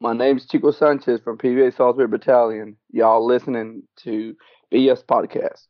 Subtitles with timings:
[0.00, 2.76] My name's Chico Sanchez from PVA Salisbury Battalion.
[2.92, 4.36] Y'all listening to
[4.70, 5.66] BS Podcast.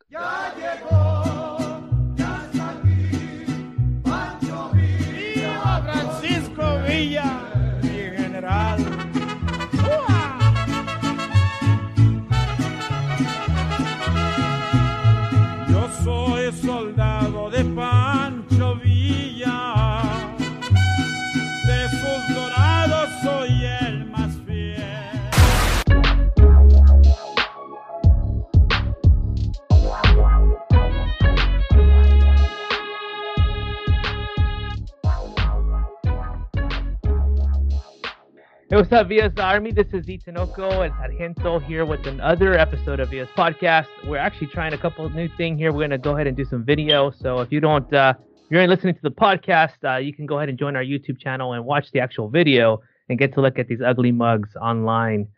[38.69, 39.71] Hey, what's up, VS Army?
[39.71, 43.87] This is Itanoko and Sargento here with another episode of VS Podcast.
[44.05, 45.73] We're actually trying a couple new things here.
[45.73, 47.13] We're gonna go ahead and do some video.
[47.13, 50.39] So if you don't, uh, if you're listening to the podcast, uh, you can go
[50.39, 53.57] ahead and join our YouTube channel and watch the actual video and get to look
[53.61, 55.29] at these ugly mugs online.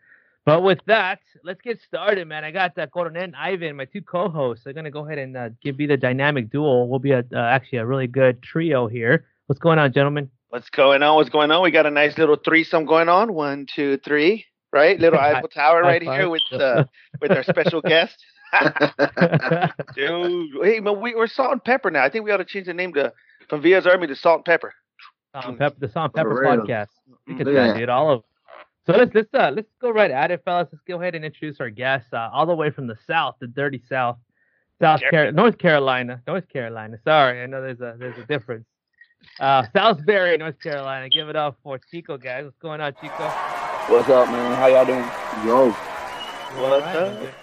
[0.43, 2.43] But with that, let's get started, man.
[2.43, 4.63] I got uh, Coronel and Ivan, my two co-hosts.
[4.63, 6.89] They're gonna go ahead and uh, give you the dynamic duel.
[6.89, 9.27] We'll be a, uh, actually a really good trio here.
[9.45, 10.31] What's going on, gentlemen?
[10.49, 11.15] What's going on?
[11.15, 11.61] What's going on?
[11.61, 13.33] We got a nice little threesome going on.
[13.33, 14.45] One, two, three.
[14.71, 16.85] Right, little Eiffel Tower right here with uh,
[17.21, 18.15] with our special guest.
[19.95, 22.03] Dude, hey man, we, we're salt and pepper now.
[22.03, 23.13] I think we ought to change the name to
[23.47, 24.73] from Villa's Army to Salt and Pepper.
[25.33, 26.87] Salt and Pepper, the Salt and Pepper For podcast.
[27.27, 27.77] We Look at that, that.
[27.77, 27.89] dude.
[27.89, 28.23] All of.
[28.85, 30.67] So let's let's uh let's go right at it, fellas.
[30.71, 33.47] Let's go ahead and introduce our guests, uh, all the way from the South, the
[33.47, 34.17] dirty South,
[34.81, 35.11] South Sure.
[35.11, 36.97] Car- North Carolina, North Carolina.
[37.03, 38.65] Sorry, I know there's a there's a difference.
[39.39, 41.09] Uh, Salisbury, North Carolina.
[41.09, 42.45] Give it up for Chico, guys.
[42.45, 43.29] What's going on, Chico?
[43.87, 44.55] What's up, man?
[44.55, 45.05] How y'all doing?
[45.45, 46.83] Yo, What's All up?
[46.83, 47.33] man.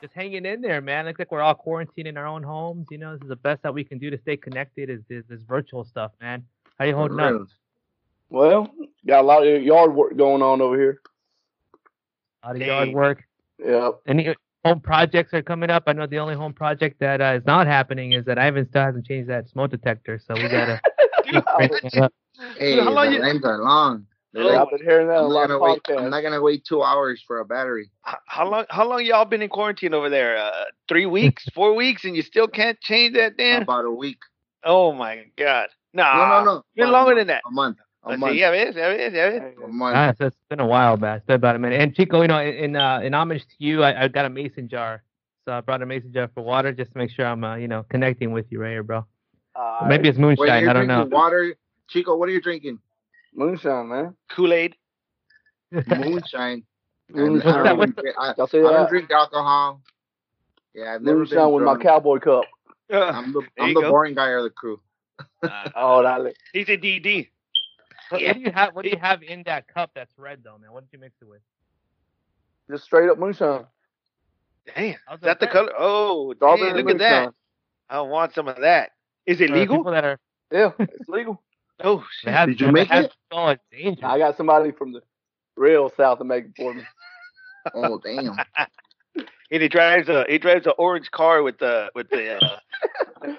[0.00, 1.06] Just hanging in there, man.
[1.06, 2.86] Looks like we're all quarantined in our own homes.
[2.90, 4.90] You know, this is the best that we can do to stay connected.
[4.90, 6.44] Is is this virtual stuff, man?
[6.78, 7.46] How you holding up?
[8.28, 8.70] Well,
[9.06, 11.00] got a lot of yard work going on over here.
[12.42, 13.24] A lot of yard work.
[13.64, 14.00] Yep.
[14.06, 15.84] Any home projects are coming up?
[15.86, 18.82] I know the only home project that uh, is not happening is that Ivan still
[18.82, 20.80] hasn't changed that smoke detector, so we gotta
[21.34, 22.12] keep cranking it up.
[22.58, 24.06] Hey, How long the you- lines are long.
[24.32, 25.80] They're Oh, like, I've been hearing that I'm, a not lot gonna wait.
[25.96, 27.88] I'm not gonna wait two hours for a battery.
[28.08, 28.64] H- How long?
[28.68, 30.36] How long y'all been in quarantine over there?
[30.36, 33.62] Uh, three weeks, four weeks, and you still can't change that damn?
[33.62, 34.18] About a week.
[34.64, 35.68] Oh my god!
[35.92, 36.62] Nah, No, no, no.
[36.74, 37.42] Been longer a- than that.
[37.46, 37.78] A month.
[38.02, 38.32] A Let's month.
[38.32, 39.62] see, yeah, it is, yeah, it is, yeah, it is.
[39.62, 39.96] A month.
[39.96, 41.18] Ah, so it's been a while, man.
[41.18, 41.80] It's been about a minute.
[41.80, 44.30] And Chico, you know, in in, uh, in homage to you, I, I got a
[44.30, 45.04] mason jar,
[45.44, 47.68] so I brought a mason jar for water just to make sure I'm, uh, you
[47.68, 49.06] know, connecting with you right here, bro.
[49.56, 50.68] Uh, Maybe it's moonshine.
[50.68, 51.04] I don't know.
[51.04, 51.54] water.
[51.88, 52.78] Chico, what are you drinking?
[53.34, 54.14] moonshine, man.
[54.30, 54.76] Kool Aid.
[55.88, 56.62] Moonshine.
[57.14, 59.82] And What's I don't, What's drink, I, I don't drink alcohol.
[60.74, 62.44] Yeah, I've never Moonshine been with my cowboy cup.
[62.90, 63.90] I'm the, I'm the go.
[63.90, 64.80] boring guy of the crew.
[65.42, 67.28] Uh, Oh, that he's a DD.
[68.10, 68.74] What, what do you have?
[68.74, 70.72] What do you have in that cup that's red though, man?
[70.72, 71.40] What did you mix it with?
[72.70, 73.66] just straight up moonshine.
[74.74, 75.72] Damn, How's is that the color?
[75.78, 77.34] Oh, Strawberry damn, look at that.
[77.90, 78.90] I want some of that.
[79.26, 79.78] Is it legal?
[79.78, 80.18] People that are
[80.50, 81.42] Yeah, it's legal.
[81.82, 82.32] Oh shit!
[82.32, 83.14] have, Did you they make have, it?
[83.32, 84.02] Oh, it's.
[84.02, 85.00] I got somebody from the
[85.56, 86.82] real South to make it for me.
[87.74, 88.36] Oh, damn.
[89.50, 92.56] And he drives a he drives an orange car with the with the uh,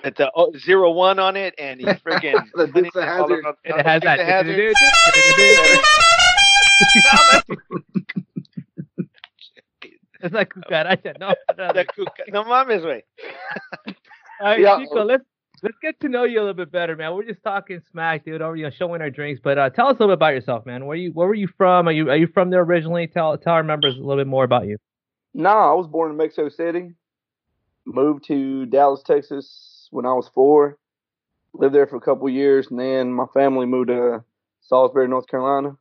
[0.04, 3.44] with the oh, zero one on it, and he's freaking The Dukes of Hazzard.
[3.66, 4.20] It has that.
[10.22, 11.20] It's like cucaracha.
[11.20, 13.04] No, no, The cuca- no mames, way.
[14.40, 14.78] All right, Yeah.
[14.80, 15.24] Chico, let's
[15.64, 17.14] let's get to know you a little bit better, man.
[17.16, 19.42] We're just talking smack, dude, over you know, showing our drinks.
[19.44, 20.86] But uh, tell us a little bit about yourself, man.
[20.86, 21.88] Where you where were you from?
[21.88, 23.08] Are you are you from there originally?
[23.08, 24.78] Tell tell our members a little bit more about you.
[25.34, 26.94] Nah, I was born in Mexico City.
[27.86, 30.78] Moved to Dallas, Texas when I was four.
[31.54, 34.24] Lived there for a couple years, and then my family moved to
[34.62, 35.78] Salisbury, North Carolina.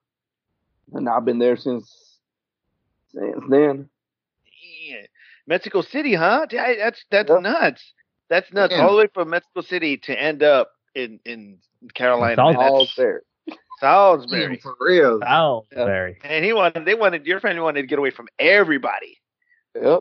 [0.92, 2.18] And I've been there since
[3.12, 3.88] since then.
[4.86, 5.06] Yeah.
[5.46, 6.46] Mexico City, huh?
[6.50, 7.40] That's that's Yep.
[7.40, 7.92] nuts.
[8.34, 8.74] That's nuts.
[8.76, 8.84] Yeah.
[8.84, 11.58] All the way from Mexico City to end up in in
[11.94, 12.34] Carolina.
[12.34, 12.64] Salisbury.
[12.64, 12.72] man.
[12.72, 13.22] All That's there.
[13.78, 14.60] Salisbury.
[14.60, 15.20] For real.
[15.20, 16.18] Salisbury.
[16.24, 19.18] And he wanted they wanted your family wanted to get away from everybody.
[19.80, 20.00] Yep.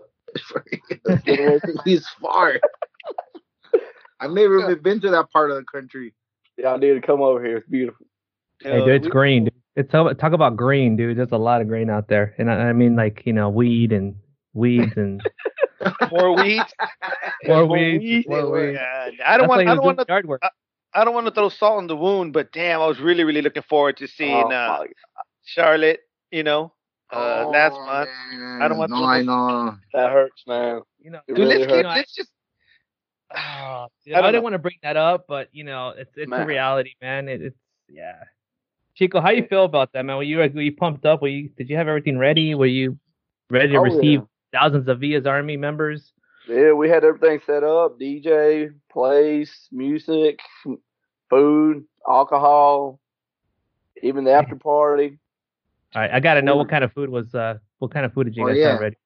[1.86, 2.60] He's far.
[4.20, 6.16] I've never even been to that part of the country.
[6.58, 7.58] Yeah, I need to come over here.
[7.58, 8.08] It's beautiful.
[8.64, 9.44] Hey, dude, it's green.
[9.44, 9.54] Dude.
[9.76, 11.20] It's talk talk about green, dude.
[11.20, 13.92] There's a lot of green out there, and I, I mean like you know weed
[13.92, 14.16] and
[14.54, 15.22] weeds and
[16.12, 16.74] More weeds.
[17.46, 18.04] more More weeds.
[18.04, 18.28] weeds.
[18.28, 18.78] More weeds.
[18.80, 19.50] Yeah, I don't That's want.
[19.50, 20.06] why he I don't want to.
[20.08, 20.42] yard work.
[20.96, 23.42] I don't want to throw salt in the wound, but damn, I was really, really
[23.42, 24.88] looking forward to seeing Oh, uh, my-
[25.44, 26.02] Charlotte.
[26.32, 26.74] You know,
[27.12, 28.10] uh, last Oh, month.
[28.32, 28.62] man.
[28.62, 29.76] I don't want No, to- I know.
[29.94, 30.82] that hurts, man.
[31.00, 31.84] You know, Dude, really let's hurt.
[31.84, 32.30] get, let's just.
[33.36, 34.44] Ah, dude, I I, don't didn't know.
[34.44, 37.28] want to bring that up, but you know, it's it's a reality, man.
[37.28, 37.58] It, it's
[37.90, 38.24] yeah.
[38.96, 40.18] Chico, how you feel about that, man?
[40.18, 41.22] Were you were you pumped up?
[41.24, 42.54] Were you did you have everything ready?
[42.54, 42.98] Were you
[43.50, 44.26] ready to Oh, receive yeah.
[44.54, 46.14] Thousands of Villa's Army members?
[46.48, 50.40] Yeah, we had everything set up: DJ, place, music,
[51.30, 53.00] food, alcohol,
[54.02, 55.20] even the after party.
[55.96, 58.26] All right, I gotta know what kind of food was uh what kind of food
[58.26, 58.72] did you Oh, guys yeah.
[58.72, 58.98] have ready?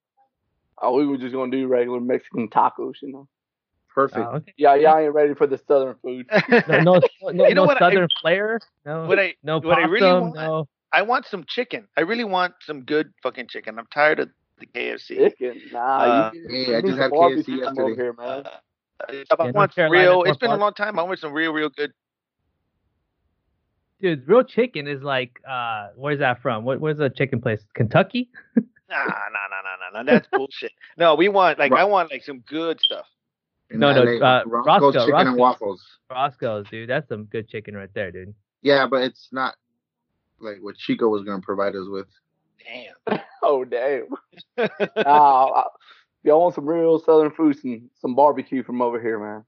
[0.81, 3.27] Oh, we were just gonna do regular Mexican tacos, you know.
[3.93, 4.27] Perfect.
[4.31, 4.53] Oh, okay.
[4.57, 6.27] Yeah, y'all ain't ready for the southern food.
[6.67, 7.01] No, no,
[7.31, 8.59] no, You know no what I- southern flair.
[8.85, 10.67] No, What I- no what I really want- no.
[10.93, 11.87] I want some chicken.
[11.97, 13.77] I really want some good fucking chicken.
[13.77, 14.29] I'm tired of
[14.59, 15.07] the KFC.
[15.17, 15.97] Chicken, nah.
[15.97, 17.81] Uh, you, Hey, you I just some had KFC yesterday.
[17.81, 18.45] over here, man.
[18.45, 18.49] Uh,
[19.09, 19.13] I
[19.45, 20.23] Yeah, want North real.
[20.23, 20.97] It's been a long time.
[20.99, 21.93] I want some real, real good.
[24.01, 26.63] Dude, real chicken is like uh where's that from?
[26.63, 27.61] What where's the chicken place?
[27.73, 28.29] Kentucky?
[28.89, 30.11] Nah, nah, nah, nah, nah, nah.
[30.11, 30.71] That's bullshit.
[30.97, 33.05] No, we want like I want like some good stuff.
[33.69, 35.85] In No, no, uh, Roscoe's Roscoe, Chicken and Waffles.
[36.09, 36.89] Roscoe's, dude.
[36.89, 38.33] That's some good chicken right there, dude.
[38.61, 39.55] Yeah, but it's not
[40.39, 42.07] like what Chico was gonna provide us with.
[42.67, 43.19] Damn.
[43.43, 44.07] Oh damn.
[44.97, 45.63] nah,
[46.23, 49.43] y'all want some real southern food, and some barbecue from over here, man.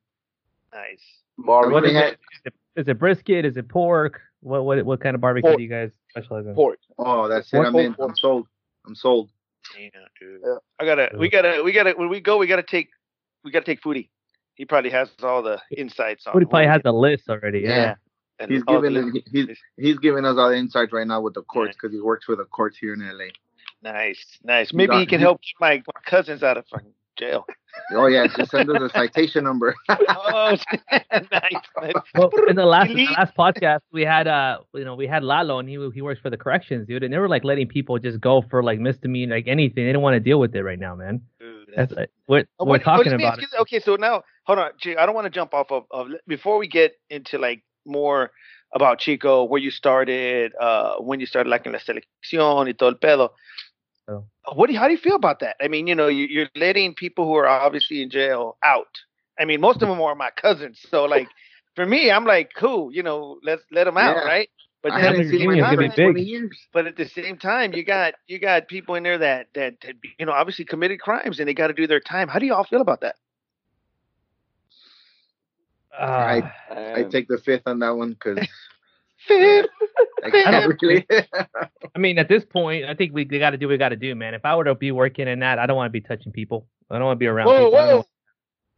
[0.72, 1.02] nice.
[1.38, 1.74] Barbecue.
[1.74, 2.20] What is had- it?
[2.34, 2.54] Is it?
[2.76, 3.46] Is it brisket?
[3.46, 4.22] Is it pork?
[4.42, 5.58] What what what kind of barbecue Pork.
[5.58, 6.54] do you guys specialize in?
[6.54, 6.80] pork.
[6.98, 7.58] Oh, that's it.
[7.58, 7.94] I'm in.
[7.96, 8.48] pork, I'm sold.
[8.86, 9.32] I'm sold.
[9.76, 9.90] Damn,
[10.22, 10.42] dude.
[10.46, 10.56] Yeah.
[10.80, 11.10] I gotta.
[11.18, 11.62] We gotta.
[11.64, 11.92] We gotta.
[11.94, 12.90] When we go, we gotta take.
[13.44, 14.10] We gotta take Foodie.
[14.54, 16.34] He probably has all the insights on.
[16.34, 17.62] Somebody probably has a list already.
[17.62, 17.70] Yeah.
[17.70, 17.96] Yeah.
[18.40, 19.48] And He's giving li- he's
[19.78, 22.36] he's giving us all the insights right now with the courts because he works for
[22.36, 23.26] the courts here in LA.
[23.82, 24.74] Nice, nice.
[24.74, 27.46] Maybe got- he can he- help keep my, my cousins out of fucking jail.
[27.94, 29.76] Oh yeah, just send us a citation number.
[29.90, 30.56] oh,
[30.92, 31.04] nice.
[31.32, 31.94] nice.
[32.16, 35.24] Well, in the last in the last podcast, we had uh, you know, we had
[35.24, 38.00] Lalo, and he he works for the corrections, dude, and they were like letting people
[38.00, 39.86] just go for like misdemeanor, like anything.
[39.86, 41.22] They don't want to deal with it right now, man.
[41.40, 43.50] Dude, That's that's- like, we're Oh, we're what- talking let about ask it.
[43.62, 46.58] Okay, so now hold on, Chi- I don't want to jump off of, of before
[46.58, 48.32] we get into like more
[48.74, 52.90] about Chico, where you started, uh, when you started like in la selección y todo
[52.90, 53.30] el pedo.
[54.08, 54.26] Oh.
[54.54, 55.56] What do you, how do you feel about that?
[55.62, 58.88] I mean, you know, you, you're letting people who are obviously in jail out.
[59.40, 61.28] I mean, most of them are my cousins, so like
[61.76, 64.24] for me, I'm like, cool, you know, let's let them out, Yeah.
[64.24, 64.50] right?
[64.82, 66.06] But I then hadn't at the seen my same Unions gonna mom be time- big.
[66.16, 66.68] 20 years.
[66.74, 69.96] but at the same time, you got you got people in there that that that,
[70.18, 72.28] you know obviously committed crimes and they got to do their time.
[72.30, 73.16] How do y'all feel about that?
[75.98, 77.10] Uh, I Man.
[77.10, 78.38] take the fifth on that one because
[79.28, 79.68] Fifth.
[80.24, 81.06] I can't really.
[81.96, 83.90] I mean, at this point, I think we, we got to do what we got
[83.90, 84.34] to do, man.
[84.34, 86.68] If I were to be working in that, I don't want to be touching people.
[86.90, 87.78] I don't want to be around Whoa, people.
[87.80, 88.08] I don't,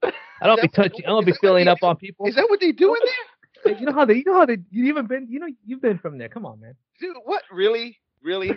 [0.03, 0.11] whoa!
[0.41, 1.05] I don't be Is what- touching.
[1.05, 1.87] I don't be that filling they up do?
[1.87, 2.25] on people.
[2.25, 3.01] Is that what they do in
[3.65, 3.77] there?
[3.79, 4.15] You know how they?
[4.15, 4.57] You know how they?
[4.71, 5.27] You even been?
[5.29, 6.29] You know you've been from there.
[6.29, 6.73] Come on, man.
[6.99, 7.43] Dude, what?
[7.51, 7.99] Really?
[8.23, 8.51] Really?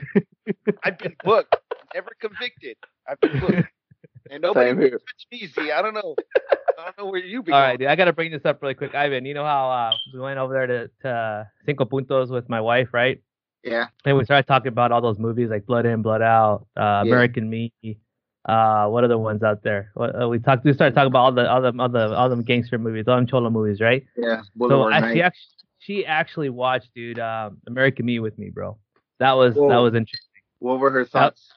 [0.82, 1.54] I've been booked,
[1.94, 2.76] never convicted.
[3.08, 3.68] I've been booked,
[4.30, 4.90] and nobody Same here.
[4.90, 5.46] touched me.
[5.48, 6.14] See, I don't know.
[6.78, 7.52] I don't know where you be.
[7.52, 7.78] All going.
[7.78, 9.24] dude, I gotta bring this up really quick, Ivan.
[9.24, 12.88] You know how uh, we went over there to, to Cinco Puntos with my wife,
[12.92, 13.22] right?
[13.62, 17.00] yeah, And we started talking about all those movies like Blood In, Blood Out, uh,
[17.02, 17.72] American Me.
[18.46, 19.90] Uh, what other ones out there?
[19.94, 20.64] What, uh, we talked.
[20.64, 23.16] We started talking about all the all the all the all them gangster movies, all
[23.16, 24.04] them cholo movies, right?
[24.16, 24.42] yeah.
[24.42, 25.14] So Boulevard I, Night.
[25.14, 25.46] she actually
[25.78, 28.76] she actually watched, dude, um, American Me with me, bro.
[29.18, 30.42] That was that was interesting.
[30.58, 31.48] What were her thoughts?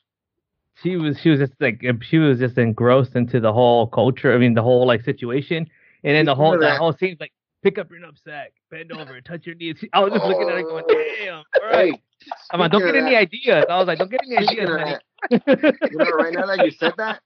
[0.84, 4.34] She was she was just like she was just engrossed into the whole culture.
[4.34, 5.68] I mean, the whole like situation,
[6.04, 7.34] and then the whole that that- whole scene like
[7.64, 9.84] pick up your knapsack, bend over, touch your knees.
[9.94, 11.04] I was just looking at her going, Oh.
[11.20, 11.94] damn, all right.
[11.94, 12.02] Hey,
[12.52, 13.66] I'm like, don't get any ideas.
[13.70, 15.00] I was like, don't get any speaking ideas,
[15.32, 17.22] you know, right now that you said that,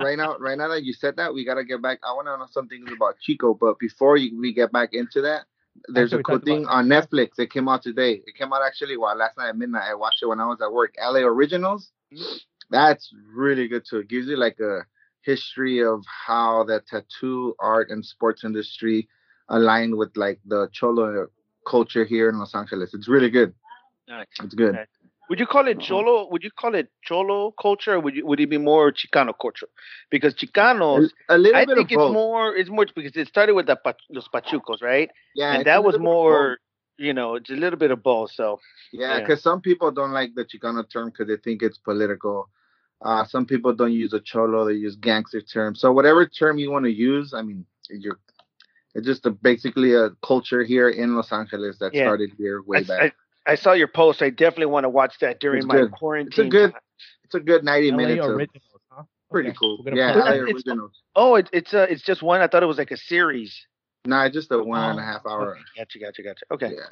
[0.00, 1.98] right now, right now that you said that, we gotta get back.
[2.08, 5.42] I want to know something about Chico, but before you, we get back into that,
[5.88, 7.30] there's a cool thing on Netflix.
[7.38, 8.22] It came out today.
[8.26, 9.88] It came out actually well last night at midnight.
[9.90, 10.94] I watched it when I was at work.
[11.00, 11.90] LA Originals.
[12.14, 12.36] Mm-hmm.
[12.70, 13.98] That's really good too.
[13.98, 14.80] It gives you like a
[15.22, 19.08] history of how the tattoo art and sports industry
[19.48, 21.26] aligned with like the cholo
[21.66, 22.94] culture here in Los Angeles.
[22.94, 23.54] It's really good.
[24.08, 24.26] Nice.
[24.42, 24.76] It's good.
[25.28, 25.86] Would you call it uh-huh.
[25.86, 26.28] cholo?
[26.30, 29.68] Would you call it cholo culture, or would you would it be more Chicano culture?
[30.10, 32.12] Because Chicanos, A little I bit think it's both.
[32.12, 32.56] more.
[32.56, 33.78] It's more because it started with the
[34.10, 35.10] los pachucos, right?
[35.34, 36.58] yeah, and that was little bit of more.
[36.96, 38.32] You know, it's a little bit of both.
[38.32, 38.58] So
[38.92, 39.20] Yeah, Yeah.
[39.20, 42.48] because some people don't like the Chicano term because they think it's political.
[43.02, 45.74] Uh, some people don't use a cholo; they use gangster term.
[45.74, 48.18] So whatever term you want to use, I mean, you're
[48.94, 52.04] it's just a, basically a culture here in Los Angeles that Yeah.
[52.04, 53.14] started here way I, back.
[53.46, 54.22] I, I saw your post.
[54.22, 55.92] I definitely want to watch that during It's my good.
[55.92, 56.46] quarantine.
[56.46, 56.74] It's a good-
[57.24, 58.24] it's a good ninety LA minutes.
[58.26, 58.40] Of,
[58.90, 59.02] huh?
[59.30, 59.84] pretty Okay, cool.
[59.92, 60.32] Yeah, post LA.
[60.32, 61.02] It's- originals.
[61.14, 62.40] Oh, it, it's uh, it's just one.
[62.40, 63.54] I thought it was like a series.
[64.06, 65.50] Nah, just a one and a Oh, half hour.
[65.52, 66.44] Okay, gotcha, gotcha, gotcha.
[66.50, 66.86] Okay, Yeah.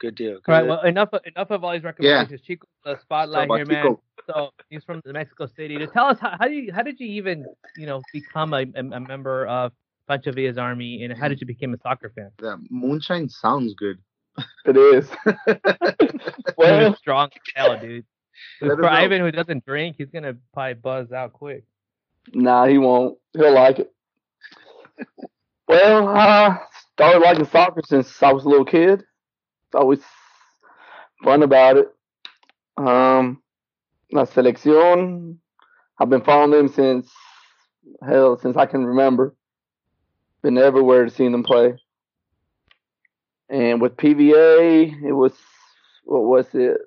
[0.00, 0.34] Good deal.
[0.34, 0.68] All right, good.
[0.68, 2.40] well, enough enough of all these recommendations.
[2.42, 3.82] Chico, the spotlight about here, man.
[3.84, 5.78] Chico, So he's from Mexico City.
[5.78, 7.44] To tell us how, how do you how did you even
[7.76, 9.72] you know become a, a, a member of
[10.08, 12.30] Pancho Villa's army, and how did you become a soccer fan?
[12.38, 13.98] the moonshine sounds good.
[14.66, 15.08] It is.
[16.56, 18.04] well, He's strong as hell, dude.
[18.60, 18.88] Let us For know.
[18.88, 21.64] Ivan who doesn't drink, he's gonna probably buzz out quick.
[22.32, 23.18] nah, he won't.
[23.36, 23.92] He'll like it.
[25.66, 26.58] Well, I
[26.92, 29.02] started liking soccer since I was a little kid.
[29.74, 30.00] Always
[31.22, 31.88] fun about it.
[32.76, 33.42] Um,
[34.12, 35.36] La Selección,
[35.98, 37.10] I've been following them since
[38.06, 39.34] hell since I can remember.
[40.42, 41.74] Been everywhere to see them play.
[43.50, 45.32] And with PVA, it was
[46.04, 46.78] what was it?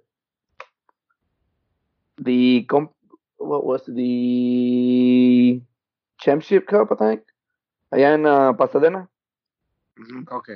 [2.18, 2.96] The comp-
[3.38, 3.96] what was it?
[3.96, 5.62] the
[6.20, 6.92] championship cup?
[6.92, 7.22] I think.
[7.94, 9.08] Allá in uh, Pasadena.
[10.32, 10.56] Okay.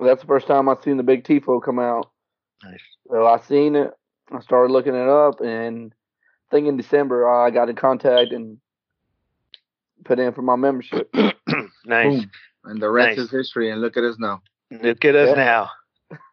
[0.00, 2.10] Well, that's the first time I've seen the big Tifo come out.
[2.64, 2.80] Nice.
[3.10, 3.90] So I seen it.
[4.32, 8.56] I started looking it up, and I think in December I got in contact and
[10.06, 11.12] put in for my membership.
[11.84, 12.22] nice.
[12.22, 12.30] Boom.
[12.64, 13.26] And the rest Nice.
[13.26, 13.70] is history.
[13.70, 14.40] And look at us now.
[14.70, 15.34] Look at us Yeah.
[15.34, 15.70] now.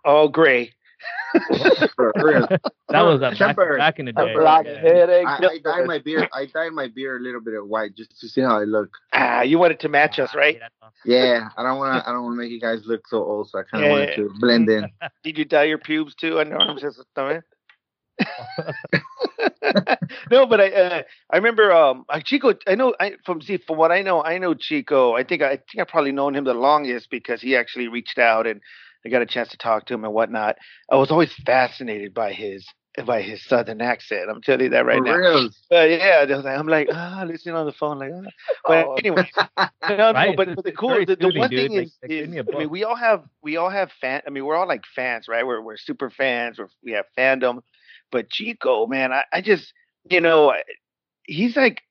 [0.06, 0.74] All gray.
[1.96, 2.48] For real.
[2.90, 4.34] That was a back, back in the day.
[4.38, 4.80] Like yeah.
[4.80, 5.28] headache.
[5.28, 6.30] I, I dyed my beard.
[6.34, 8.92] I dyed my beard a little bit of white just to see how I look.
[9.12, 10.58] Ah, you wanted to match us, right?
[11.04, 12.10] Yeah, I don't want to.
[12.10, 13.94] I don't want to make you guys look so old, so I kind of Yeah.
[13.94, 14.90] wanted to blend in.
[15.24, 17.44] Did you dye your pubes too on your arms and stuff?
[20.32, 21.02] no, but I uh,
[21.32, 22.54] I remember um uh, Chico.
[22.68, 25.14] I know I from see from what I know, I know Chico.
[25.16, 28.18] I think I, I think I probably known him the longest because he actually reached
[28.18, 28.62] out and
[29.08, 30.58] I got a chance to talk to him and whatnot.
[30.92, 32.68] I was always fascinated by his
[33.06, 34.28] by his southern accent.
[34.30, 35.16] I'm telling you that right For now.
[35.16, 35.50] real.
[35.72, 38.12] Uh, yeah, I was like, I'm like ah, listening on the phone, like.
[38.14, 38.30] Ah.
[38.68, 38.96] But Oh.
[38.96, 39.30] anyway,
[39.90, 41.70] no, no, Right, but, but the cool, the, the one dude.
[41.70, 43.92] thing Like- is, like, is me a I mean, we all have, we all have
[44.02, 44.22] fan.
[44.28, 45.46] I mean, we're all like fans, right?
[45.48, 46.58] We're we're super fans.
[46.60, 47.62] We're, we have fandom,
[48.12, 49.72] but Chico, man, I, I just,
[50.10, 50.54] you know,
[51.24, 51.82] he's like,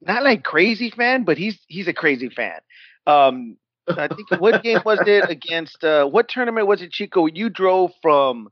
[0.00, 2.58] not like crazy fan, but he's he's a crazy fan.
[3.06, 3.56] Um,
[3.98, 5.82] I think what game was it against?
[5.84, 7.26] Uh, what tournament was it, Chico?
[7.26, 8.48] You drove from.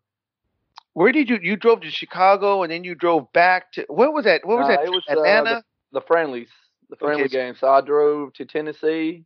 [0.95, 4.25] Where did you you drove to Chicago and then you drove back to what was
[4.25, 4.45] that?
[4.45, 4.85] What was Uh, that?
[4.85, 5.62] it was, uh, Atlanta.
[5.92, 6.50] the friendlies,
[6.90, 7.54] the friendly so- game.
[7.54, 9.25] So I drove to Tennessee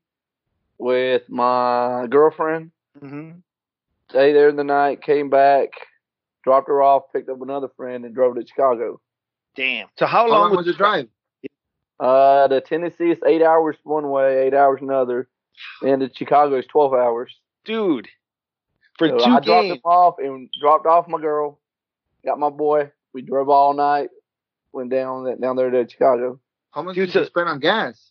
[0.78, 2.71] with my girlfriend.
[3.00, 3.31] hmm
[4.11, 5.00] Stayed there in the night.
[5.00, 5.71] Came back,
[6.45, 9.00] dropped her off, picked up another friend, and drove to Chicago.
[9.57, 9.88] Damn.
[9.99, 11.09] So how How long, long was the drive?
[11.99, 15.28] Uh, to Tennessee is eight hours one way, eight hours another,
[15.83, 17.35] and to Chicago is twelve hours.
[17.65, 18.09] dude?
[18.99, 19.73] For So two I dropped games.
[19.77, 21.59] him off and dropped off my girl,
[22.25, 22.91] got my boy.
[23.15, 24.11] We drove all night,
[24.73, 26.39] went down that down there to Chicago.
[26.73, 28.11] How much Dude, did you so- spend on gas?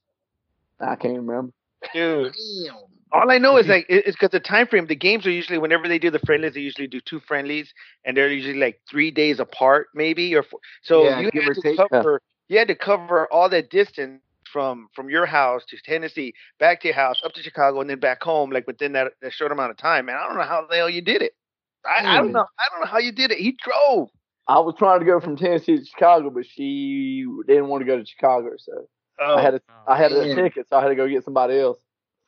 [0.79, 1.53] I can't remember.
[1.93, 2.33] Dude.
[2.65, 2.75] Damn.
[3.11, 4.87] All I know is like it's because the time frame.
[4.87, 7.71] The games are usually whenever they do the friendlies, they usually do two friendlies,
[8.05, 10.59] and they're usually like three days apart, maybe or four.
[10.81, 11.77] So Yeah, you had to take.
[11.77, 12.21] cover.
[12.47, 16.87] You had to cover all that distance from from your house to Tennessee, back to
[16.89, 19.71] your house, up to Chicago, and then back home, like within that, that short amount
[19.71, 20.05] of time.
[20.07, 21.33] Man, I don't know how the hell you did it.
[21.85, 22.33] I, I don't Hmm.
[22.33, 22.45] know.
[22.59, 23.37] I don't know how you did it.
[23.39, 24.09] He drove.
[24.47, 27.97] I was trying to go from Tennessee to Chicago, but she didn't want to go
[27.97, 28.87] to Chicago, so
[29.19, 29.35] Oh.
[29.35, 31.77] I had a, I had a ticket, so I had to go get somebody else.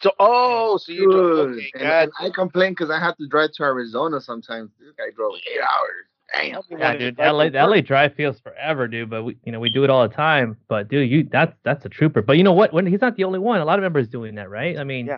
[0.02, 1.50] so oh, so you drove.
[1.50, 4.70] Okay, and, and I complain because I have to drive to Arizona sometimes.
[4.80, 6.06] This guy drove eight hours.
[6.34, 6.62] Damn.
[6.72, 9.10] Yeah, dude, LA, the LA drive feels forever, dude.
[9.10, 10.58] But we, you know, we do it all the time.
[10.68, 12.22] But dude, you that's that's a trooper.
[12.22, 12.74] But you know what?
[12.74, 14.78] When he's not the only one, a lot of members doing that, right?
[14.78, 15.18] I mean, Yeah.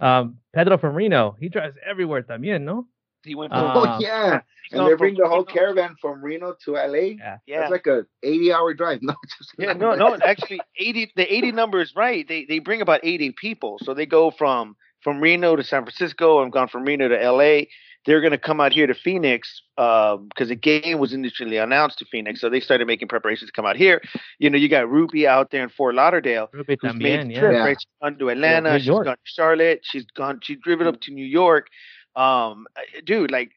[0.00, 2.86] um, Pedro from Reno, he drives everywhere también, no?
[3.24, 4.40] He went Uh, from oh yeah.
[4.72, 6.94] And they from bring the whole Reno- caravan from Reno to LA.
[7.18, 7.38] Yeah.
[7.46, 7.60] Yeah.
[7.60, 8.98] That's like a 80 hour drive.
[9.02, 10.16] No, just Yeah, no, no.
[10.24, 11.12] Actually, eighty.
[11.14, 12.26] The eighty number is right.
[12.26, 16.42] They they bring about eighty people, so they go from from Reno to San Francisco
[16.42, 17.68] and gone from Reno to L.A.
[18.06, 22.04] They're going to come out here to Phoenix because the game was initially announced to
[22.06, 24.00] Phoenix, so they started making preparations to come out here.
[24.38, 26.48] You know, you got Ruby out there in Fort Lauderdale.
[26.52, 27.58] Ruby Who's made también, the trip, Yeah.
[27.64, 27.76] right?
[27.80, 28.72] She's gone to Atlanta.
[28.72, 29.04] New she's York.
[29.06, 29.80] gone to Charlotte.
[29.82, 30.38] She's gone.
[30.42, 31.66] She's driven up to New York.
[32.14, 32.66] Um,
[33.04, 33.50] dude, like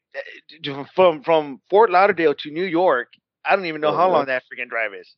[0.68, 3.08] uh, from from Fort Lauderdale to New York.
[3.44, 4.12] I don't even know Oh, how yeah.
[4.16, 5.08] long that freaking drive is.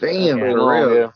[0.00, 0.44] damn, Yeah.
[0.52, 1.14] for Long, real.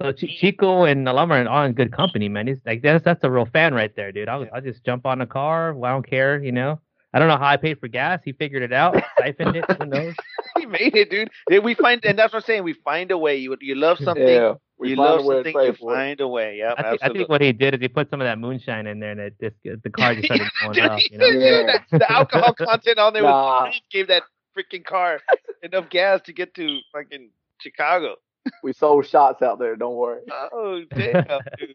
[0.00, 0.06] Yeah.
[0.06, 2.46] So Ch- Chico and Alama are all in good company, man.
[2.46, 4.28] He's like that's that's a real fan right there, dude.
[4.28, 4.50] I'll Yeah.
[4.54, 5.70] I'll just jump on a car.
[5.84, 6.80] I don't care, you know.
[7.14, 8.20] I don't know how I paid for gas.
[8.24, 9.64] He figured it out, siphoned it.
[9.78, 10.14] Who knows?
[10.58, 11.30] he made it, dude.
[11.48, 12.62] Then we find, and that's what I'm saying.
[12.64, 13.36] We find a way.
[13.36, 16.20] You you love something, Yeah, we you find love a way something, you for find
[16.20, 16.56] a way.
[16.58, 18.86] Yeah, I think, I think what he did is he put some of that moonshine
[18.86, 20.98] in there, and it just uh, the car just started going Dude, up.
[20.98, 21.24] he You know?
[21.30, 21.42] did, dude.
[21.68, 21.78] Yeah.
[21.90, 23.64] The, the alcohol content on there Nah.
[23.66, 24.24] was gave that
[24.56, 25.20] freaking car
[25.62, 28.16] enough gas to get to fucking Chicago.
[28.62, 29.76] We sold shots out there.
[29.76, 30.22] Don't worry.
[30.52, 31.24] Oh damn,
[31.58, 31.74] dude.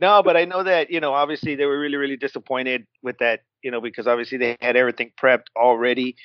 [0.00, 3.40] No, but I know that you know obviously they were really really disappointed with that
[3.62, 6.16] you know because obviously they had everything prepped already.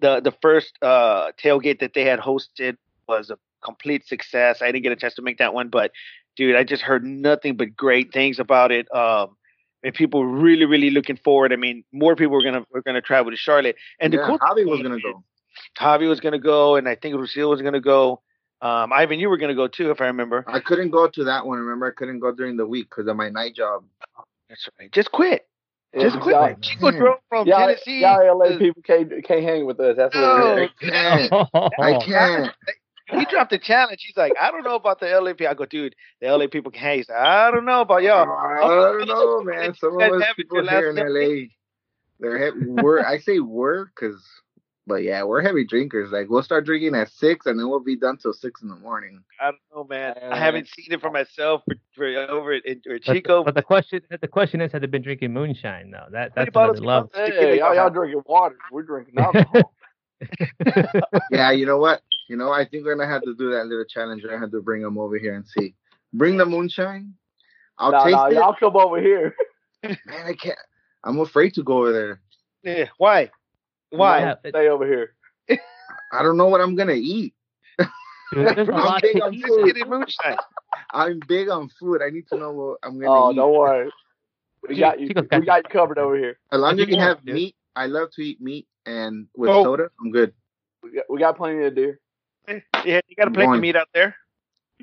[0.00, 2.76] The the first uh tailgate that they had hosted
[3.08, 4.62] was a complete success.
[4.62, 5.90] I didn't get a chance to make that one, but
[6.36, 8.86] dude, I just heard nothing but great things about it.
[8.94, 9.36] Um,
[9.82, 11.52] and people were really, really looking forward.
[11.52, 14.38] I mean, more people were gonna were gonna travel to Charlotte, and yeah, the cool
[14.38, 15.24] Javi was gonna is- go.
[15.78, 18.22] Javi was gonna go, and I think Lucille was gonna go.
[18.62, 20.44] Um, Ivan, you were gonna go too, if I remember.
[20.46, 21.58] I couldn't go to that one.
[21.58, 23.84] Remember, I couldn't go during the week because of my night job.
[24.48, 24.90] That's right.
[24.92, 25.46] Just quit.
[25.98, 26.34] Just Yeah, quit.
[26.36, 27.00] y'all- Chico Man.
[27.00, 28.00] drove from Y'all, Tennessee.
[28.00, 29.96] y'all LA to- people can't can't hang with us.
[29.96, 30.56] That's what No.
[30.56, 30.70] it is.
[30.82, 31.72] I can't.
[31.80, 32.54] I can't.
[33.12, 34.04] he dropped the challenge.
[34.06, 35.48] He's like, I don't know about the LA people.
[35.48, 36.98] I go, dude, the LA people can hang.
[36.98, 38.28] He's like, I don't know about y'all.
[38.30, 39.74] I don't know, man.
[39.74, 41.48] Some of us people here in LA,
[42.20, 42.66] they're heavy.
[42.66, 44.22] We're I say we're because,
[44.90, 46.10] but yeah, we're heavy drinkers.
[46.10, 48.74] Like we'll start drinking at six, and then we'll be done till six in the
[48.74, 49.22] morning.
[49.40, 50.16] I don't know, man.
[50.32, 53.44] I haven't seen it for myself for, for over at in, or But, Chico.
[53.44, 56.06] but the question the question is, have they been drinking moonshine though?
[56.10, 57.12] That that's what another you love.
[57.12, 57.28] got?
[57.28, 58.56] Hey, y'all, y'all drinking water.
[58.72, 59.72] We're drinking alcohol.
[61.30, 62.02] Yeah, you know what?
[62.28, 64.24] You know, I think we're gonna have to do that little challenge.
[64.28, 65.74] I have to bring them over here and see.
[66.12, 67.14] Bring the moonshine.
[67.78, 68.34] I'll no, taste no, it.
[68.34, 69.36] y'all come over here.
[69.84, 70.58] Man, I can't.
[71.04, 72.20] I'm afraid to go over there.
[72.62, 73.30] Yeah, why?
[73.90, 74.20] Why?
[74.20, 75.14] Yeah, it- Stay over here.
[76.12, 77.34] I don't know what I'm gonna eat.
[77.78, 77.88] dude,
[78.56, 79.44] there's a I'm big on eat.
[79.46, 80.36] Just get it moonshine.
[80.92, 82.02] I'm big on food.
[82.02, 83.36] I need to know what I'm gonna Oh, eat.
[83.36, 83.90] don't worry.
[84.68, 85.08] We got you.
[85.14, 86.38] We got you covered over here.
[86.52, 89.64] As long as you you have meat, I love to eat meat, and with Oh.
[89.64, 90.32] soda, I'm good.
[90.82, 91.98] We got, we got plenty of deer.
[92.84, 94.16] Yeah, you got I'm plenty of meat out there.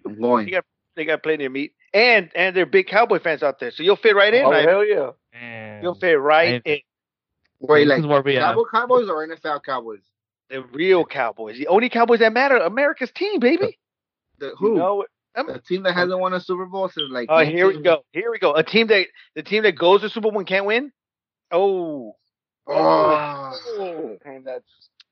[0.05, 0.47] I'm going.
[0.47, 3.71] You got they got plenty of meat, and and they're big cowboy fans out there,
[3.71, 4.45] so you'll fit right in.
[4.45, 4.69] Oh Ivan.
[4.69, 5.11] hell yeah!
[5.33, 5.83] Man.
[5.83, 6.79] You'll fit right I- in.
[7.59, 10.01] Wait, this like is where we Cowboy Cowboys or NFL Cowboys?
[10.49, 13.77] The real Cowboys, the only Cowboys that matter, America's team, baby.
[14.39, 14.75] The, You who?
[14.75, 15.09] know it.
[15.35, 17.27] the team that hasn't won a Super Bowl since like.
[17.29, 18.03] Oh, here we go.
[18.11, 18.53] Here we go.
[18.53, 20.91] A team that the team that goes to Super Bowl and can't win.
[21.51, 22.15] Oh,
[22.69, 24.17] Oh.
[24.25, 24.63] And that's,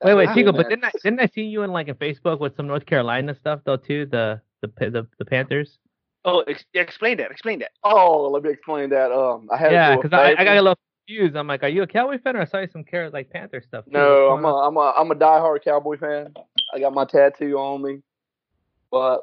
[0.04, 2.40] Wait, wait, that's- Chico, but didn't I didn't I see you in like in Facebook
[2.40, 4.06] with some North Carolina stuff though too?
[4.06, 5.80] The the the, the Panthers.
[6.26, 7.32] oh, ex- explain that.
[7.32, 7.72] Explain that.
[7.84, 9.12] Oh, let me explain that.
[9.12, 10.62] Um, I had Yeah, to do a because I, I got a favor.
[10.64, 11.36] little confused.
[11.36, 13.62] I'm like, are you a Cowboy fan or I saw you some care like Panther
[13.62, 13.86] stuff?
[13.86, 13.92] too?
[13.92, 14.68] No, I'm going a on?
[14.68, 16.34] I'm a I'm a diehard Cowboy fan.
[16.74, 18.02] I got my tattoo on me,
[18.92, 19.22] but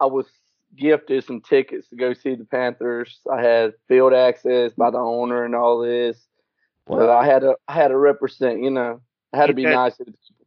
[0.00, 0.26] I was
[0.76, 3.20] gifted some tickets to go see the Panthers.
[3.30, 6.18] I had field access by the owner and all this.
[6.86, 8.62] But I had to I had to represent.
[8.62, 9.00] You know,
[9.32, 9.74] I had to be Okay.
[9.74, 10.46] nice to the people.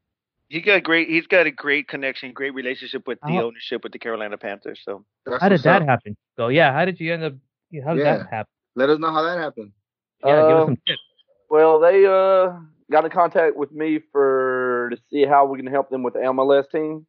[0.50, 1.10] He got great.
[1.10, 3.48] He's got a great connection, great relationship with the Oh.
[3.48, 4.80] ownership with the Carolina Panthers.
[4.84, 5.04] So
[5.41, 5.88] How did that up.
[5.88, 6.15] happen?
[6.38, 6.72] Go, yeah.
[6.72, 7.34] How did you end up?
[7.84, 8.18] How did Yeah.
[8.18, 8.52] that happen?
[8.76, 9.72] Let us know how that happened.
[10.25, 11.01] Yeah, give Uh, us some tips.
[11.49, 12.60] Well, they uh
[12.91, 16.21] got in contact with me for to see how we can help them with the
[16.21, 17.06] MLS team.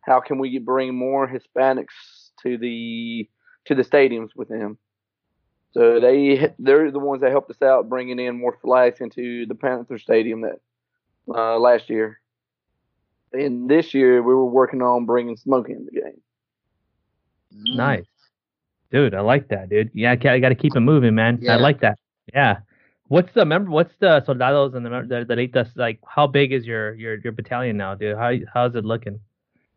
[0.00, 3.28] How can we bring more Hispanics to the
[3.66, 4.78] to the stadiums with them?
[5.72, 9.54] So they they're the ones that helped us out bringing in more flags into the
[9.54, 10.60] Panther Stadium that
[11.28, 12.20] uh, last year.
[13.32, 16.20] And this year we were working on bringing smoking in the game.
[17.52, 17.76] Mm.
[17.76, 18.06] Nice,
[18.92, 19.14] dude.
[19.14, 19.90] I like that, dude.
[19.92, 21.42] Yeah, I got to keep it moving, man.
[21.48, 21.98] I like that.
[22.32, 22.58] Yeah.
[23.08, 23.70] What's the member?
[23.70, 26.00] What's the soldados and the the, the Leitas, like?
[26.06, 28.16] How big is your your your battalion now, dude?
[28.16, 29.20] How how's it looking?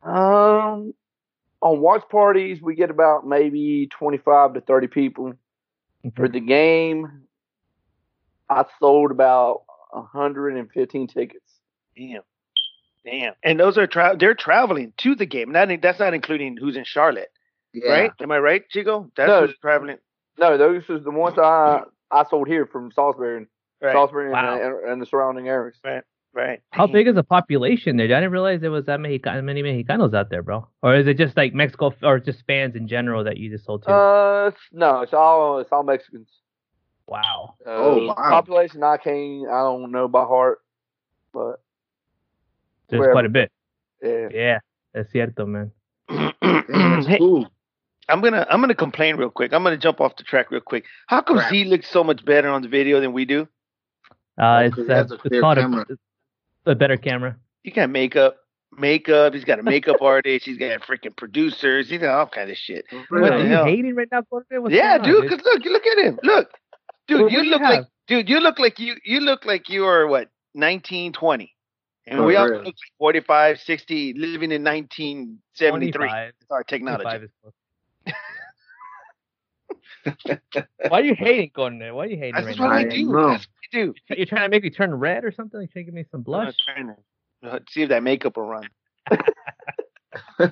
[0.01, 0.93] Um,
[1.61, 5.33] on watch parties we get about maybe twenty five to thirty people.
[6.15, 7.23] For the game,
[8.49, 11.43] I sold about 115 tickets.
[11.97, 12.21] damn,
[13.03, 13.33] damn.
[13.43, 15.51] And those are tra- they're traveling to the game.
[15.51, 17.29] Not that's not including who's in Charlotte,
[17.73, 17.91] Yeah.
[17.91, 18.11] right?
[18.21, 19.11] Am I right, Chico?
[19.17, 19.47] That's No.
[19.47, 19.97] who's traveling.
[20.39, 21.81] No, those is the ones I
[22.11, 23.47] I sold here from Salisbury, and
[23.81, 24.55] Right, Salisbury Wow.
[24.55, 25.77] and, and, and the surrounding areas.
[25.83, 26.03] right.
[26.33, 26.61] Right.
[26.71, 26.93] How Damn.
[26.93, 28.05] big is the population there?
[28.05, 30.67] I didn't realize there was that many many Mexicanos out there, bro.
[30.83, 33.83] Or is it just like Mexico or just fans in general that you just sold
[33.83, 33.89] to?
[33.91, 36.29] Uh, no, it's all it's all Mexicans.
[37.07, 37.55] wow.
[37.65, 38.13] Uh, Oh, wow.
[38.15, 40.59] Population I can't I don't know by heart,
[41.33, 41.61] but
[42.89, 43.13] There's wherever.
[43.13, 43.51] quite a bit.
[44.03, 44.27] yeah.
[44.31, 44.59] Yeah,
[44.93, 45.71] that's cierto, man.
[46.07, 46.33] Damn,
[46.69, 47.49] that's Hey, cool.
[48.09, 49.53] I'm gonna I'm gonna complain real quick.
[49.53, 50.85] I'm gonna jump off the track real quick.
[51.07, 51.51] How come Crap.
[51.51, 53.47] Z looks so much better on the video than we do?
[54.37, 55.85] Uh, it's uh, a it's clear called camera.
[56.65, 57.35] a, a better camera.
[57.63, 58.37] He got makeup,
[58.77, 59.33] makeup.
[59.33, 60.45] He's got a makeup artist.
[60.45, 61.89] He's got freaking producers.
[61.89, 62.85] He's got all kind of shit.
[63.09, 63.65] What What are the you hell?
[63.65, 65.29] hating right now, What's yeah, going on, dude.
[65.31, 66.19] Cause look, you look at him.
[66.23, 66.49] Look,
[67.07, 67.21] dude.
[67.23, 68.29] What- you what do you look like, dude.
[68.29, 68.95] You look like you.
[69.03, 71.53] You look like you are what 19, 20.
[72.07, 72.57] and Oh, we all really?
[72.59, 75.91] look like 45, 60, living in 1973.
[75.91, 76.27] 25.
[76.39, 77.27] It's our technology.
[80.07, 80.65] 25 is close.
[80.87, 81.79] Why are you hating, Corne?
[81.79, 82.75] Why are you hating That's right what now?
[82.75, 83.05] I I do.
[83.05, 83.29] know.
[83.29, 83.93] That's what I do.
[84.15, 85.59] You're trying to make me turn red or something?
[85.59, 86.55] You're trying to give me some blush?
[86.67, 86.95] I'm trying
[87.41, 88.69] to uh, see if that makeup will run.
[90.39, 90.51] Oh,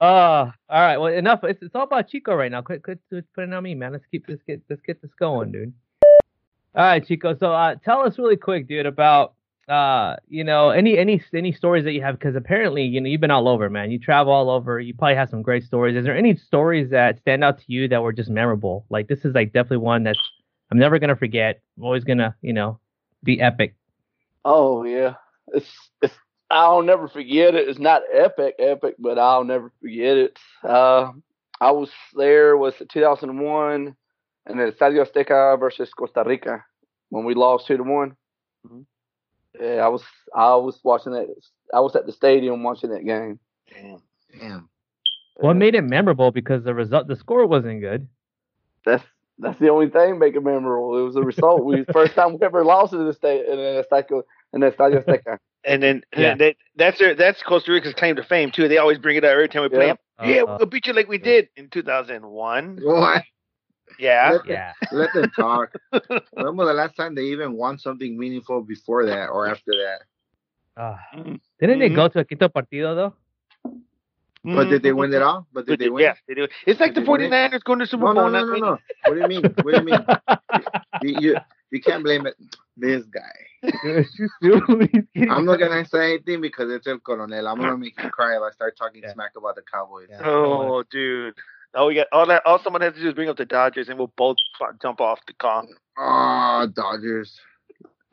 [0.00, 0.96] all right.
[0.98, 1.40] Well, enough.
[1.44, 2.62] It's, it's all about Chico right now.
[2.62, 3.92] Quit, quit, quit putting it on me, man.
[3.92, 5.72] Let's keep let's get let's get this going, dude.
[6.74, 7.36] All right, Chico.
[7.38, 9.34] So, uh, tell us really quick, dude, about
[9.68, 13.20] uh, you know, any any any stories that you have because apparently, you know, you've
[13.20, 13.90] been all over, man.
[13.90, 14.80] You travel all over.
[14.80, 15.96] You probably have some great stories.
[15.96, 18.84] Is there any stories that stand out to you that were just memorable?
[18.90, 20.18] Like this is like definitely one that's
[20.70, 21.60] I'm never gonna forget.
[21.76, 22.80] I'm always gonna, you know,
[23.22, 23.74] be epic.
[24.44, 25.14] Oh yeah,
[25.48, 25.70] it's
[26.00, 26.14] it's.
[26.50, 27.68] I'll never forget it.
[27.68, 30.38] It's not epic, epic, but I'll never forget it.
[30.62, 31.12] Uh,
[31.60, 33.96] I was there was 2001,
[34.46, 36.64] and then Estadio Azteca versus Costa Rica
[37.10, 38.16] when we lost two to one.
[38.66, 38.84] Mhm.
[39.60, 40.02] Yeah, I was
[40.34, 41.26] I was watching that.
[41.74, 43.38] I was at the stadium watching that game.
[43.72, 44.02] Damn.
[44.38, 44.68] Damn.
[45.36, 48.08] What made it memorable because the result, the score wasn't good.
[48.84, 49.04] That's
[49.38, 50.98] that's the only thing make it memorable.
[50.98, 51.64] It was the result.
[51.64, 55.04] we first time we ever lost in the state in the Estadio in the Estadio
[55.04, 55.38] Azteca.
[55.64, 56.32] And then Yeah.
[56.32, 58.68] and that, that's their, that's Costa Rica's claim to fame too.
[58.68, 59.94] They always bring it up every time we play Yeah.
[60.18, 60.30] them.
[60.30, 62.78] yeah, Uh, we'll beat you like we did in 2001.
[62.82, 63.22] What?
[63.98, 64.32] Yeah.
[64.32, 64.72] Let, yeah.
[64.92, 65.72] let them talk.
[66.32, 70.00] when was the last time they even won something meaningful before that or after that?
[70.76, 70.98] Ah.
[71.14, 71.40] Mhm.
[71.60, 71.94] Didn't they Mhm.
[71.96, 73.14] go to a quinto partido though?
[74.44, 75.46] But did they win it all?
[75.52, 76.02] But But did they win?
[76.02, 76.48] Yes, they do.
[76.66, 77.30] It's like Did the they win it?
[77.30, 78.14] 49ers going to Super Bowl.
[78.14, 78.64] no, no, not no, winning.
[78.64, 78.78] no.
[79.06, 79.42] What do you mean?
[79.62, 80.04] What do you mean?
[81.02, 81.36] You, you,
[81.72, 82.34] you can't blame it.
[82.76, 83.62] This guy.
[85.30, 87.46] I'm not gonna say anything because it's El Coronel.
[87.48, 89.12] I'm gonna make him cry if I start talking Yeah.
[89.12, 90.06] smack about the Cowboys.
[90.10, 90.20] Yeah.
[90.24, 91.34] Oh, dude.
[91.74, 93.88] All we got, all that, all someone has to do is bring up the Dodgers,
[93.88, 94.36] and we'll both
[94.82, 95.64] jump off the car.
[95.98, 97.38] Oh, ah, Dodgers.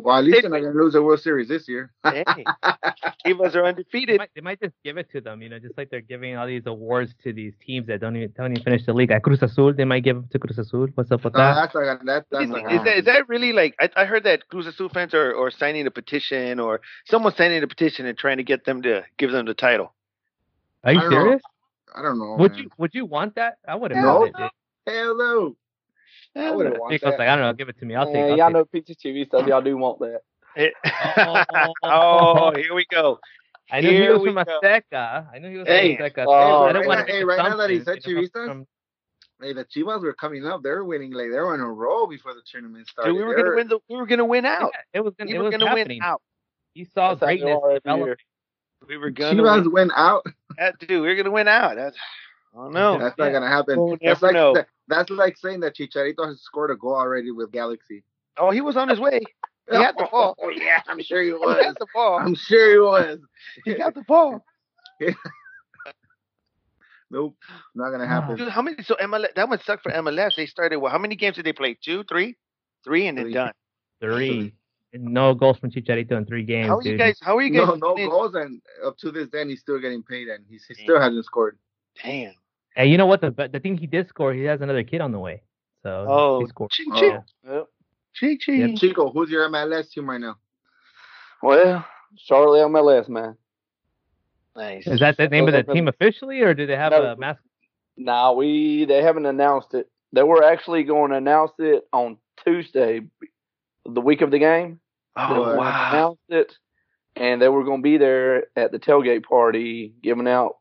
[0.01, 1.91] Well, at least they're not gonna lose the World Series this year.
[2.03, 2.25] Hey,
[3.25, 4.17] Chivas are They undefeated.
[4.17, 6.47] might, they might just give it to them, you know, just like they're giving all
[6.47, 9.11] these awards to these teams that don't even don't even finish the league.
[9.11, 10.87] Like Cruz Azul, they might give them to Cruz Azul.
[10.95, 11.55] What's up with No, that?
[11.55, 11.99] that's not gonna.
[12.05, 13.75] That, that's Is, not is that is that really like?
[13.79, 17.63] I, I heard that Cruz Azul fans are, are signing a petition, or someone signing
[17.63, 19.93] a petition and trying to get them to give them the title.
[20.83, 21.27] Are you I don't know.
[21.27, 21.41] serious?
[21.95, 22.36] I don't know.
[22.39, 22.63] Would man.
[22.63, 23.58] you would you want that?
[23.67, 24.19] I would have No.
[24.21, 24.52] wanted it.
[24.91, 25.56] Hell no.
[26.36, 27.17] I wouldn't want that.
[27.17, 27.95] like, I don't know, give it to me.
[27.95, 28.38] I'll take Man, it.
[28.38, 29.47] y'all I'll know Peaches TV stuff.
[29.47, 30.21] Y'all do want that.
[31.17, 31.73] Oh.
[31.84, 33.19] oh, here we go.
[33.71, 34.60] I knew he Here was we from go.
[34.63, 35.28] Azteca.
[35.34, 35.95] I knew he was Hey.
[35.97, 36.25] from Azteca.
[36.28, 38.10] Oh, I don't right want now- to hey, make right now that he assumptions, said
[38.10, 38.67] you know, Chivistas, from-
[39.41, 40.63] Hey, the Chivas were coming up.
[40.63, 43.12] They were winning like they were in a row before the tournament started.
[43.13, 43.80] Dude, we were gonna win the.
[43.89, 44.71] We were gonna win out.
[44.73, 46.21] Yeah, it was gonna, We were was gonna win out.
[46.73, 48.15] You saw That's greatness developing.
[48.87, 48.87] Year.
[48.87, 49.71] We were gonna Chivas win.
[49.71, 50.25] went out.
[50.57, 51.75] That, dude, we're gonna win out.
[51.75, 51.97] That's.
[52.53, 52.97] I don't know.
[52.99, 53.25] That's Yeah.
[53.25, 53.77] not gonna happen.
[53.79, 54.55] We'll that's like know.
[54.87, 58.03] that's like saying that Chicharito has scored a goal already with Galaxy.
[58.37, 59.19] Oh, he was on his way.
[59.69, 60.35] He had the ball.
[60.41, 61.39] Oh yeah, I'm sure he was.
[61.41, 61.65] He was.
[61.65, 62.17] had the ball.
[62.19, 63.19] I'm sure he was.
[63.65, 64.43] He got the ball.
[67.11, 67.35] Nope,
[67.73, 68.35] not gonna happen.
[68.37, 68.83] Dude, how many?
[68.83, 70.35] So MLS, that would suck for MLS.
[70.35, 70.77] They started.
[70.77, 71.75] Well, how many games did they play?
[71.83, 72.35] Two, three,
[72.83, 73.33] three, and then Three.
[73.33, 73.51] done.
[73.99, 74.53] Three.
[74.91, 76.99] And no goals from Chicharito in three games, How are you dude.
[76.99, 77.19] guys?
[77.21, 77.67] How are you guys?
[77.67, 78.10] No, no winning?
[78.10, 81.23] goals, and up to this day, he's still getting paid, and he's, he still hasn't
[81.25, 81.58] scored.
[82.04, 82.34] Damn.
[82.75, 83.21] Hey, you know what?
[83.21, 85.41] The the thing he did score, he has another kid on the way.
[85.84, 86.71] So Oh, he scored.
[86.71, 86.99] ching Oh.
[86.99, 87.67] ching, Yep.
[88.13, 88.60] ching ching.
[88.62, 88.69] Yep.
[88.80, 90.38] Chico, who's your MLS team right now?
[91.43, 91.86] Well,
[92.17, 93.36] Charlotte MLS, man.
[94.56, 94.88] Nice.
[94.88, 97.04] Is that the name of the team officially, or do they have No.
[97.04, 97.41] a mask?
[97.97, 99.88] Nah, we they haven't announced it.
[100.13, 103.02] They were actually going to announce it on Tuesday,
[103.93, 104.80] the week of the game.
[105.15, 105.89] Oh wow.
[105.91, 106.58] Announced it,
[107.15, 110.58] and they were going to be there at the tailgate party, giving out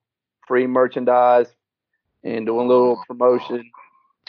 [0.47, 1.47] free merchandise
[2.25, 3.71] and doing a little promotion.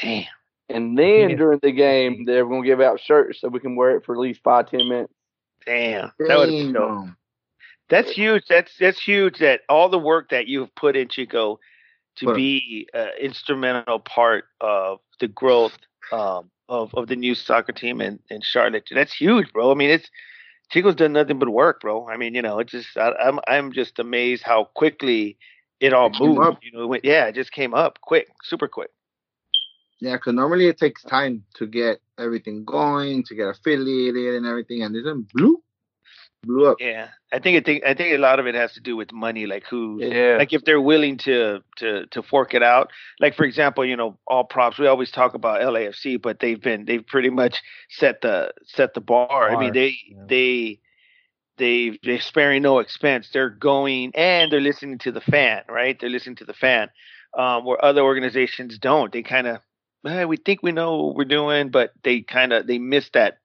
[0.02, 0.26] Damn.
[0.70, 1.36] And then Yeah.
[1.36, 4.06] during the game, they were going to give out shirts so we can wear it
[4.06, 5.14] for at least five ten minutes.
[5.66, 6.12] Damn.
[6.20, 7.16] That would have been
[7.90, 8.44] That's huge.
[8.48, 9.40] That's that's huge.
[9.40, 11.60] That all the work that you've put in Chico
[12.18, 15.78] to But- be an instrumental part of the growth
[16.12, 18.90] um, of of the new soccer team in, in Charlotte.
[18.92, 19.72] That's huge, bro.
[19.72, 20.10] I mean, it's
[20.72, 22.08] Chico's done nothing but work, bro.
[22.08, 25.38] I mean, you know, it's just I, I'm I'm just amazed how quickly
[25.80, 26.42] it all It moved.
[26.42, 26.60] up.
[26.64, 28.92] You know, it went, yeah, it just came up quick, super quick.
[30.02, 34.84] Yeah, because normally it takes time to get everything going, to get affiliated and everything,
[34.84, 35.28] and this one
[36.44, 36.78] blew, blew up.
[36.80, 39.12] Yeah, I think it think I think a lot of it has to do with
[39.12, 40.38] money, like who's Yeah.
[40.38, 44.18] like if they're willing to to to fork it out like for example you know
[44.28, 48.54] all props we always talk about LAFC but they've been they've pretty much set the
[48.66, 50.24] set the bar, I mean they yeah.
[50.28, 50.80] they
[51.58, 56.10] they they're sparing no expense they're going and they're listening to the fan right they're
[56.10, 56.90] listening to the fan
[57.38, 59.62] um where other organizations don't they kind of
[60.08, 63.40] eh, we think we know what we're doing but they kind of they miss that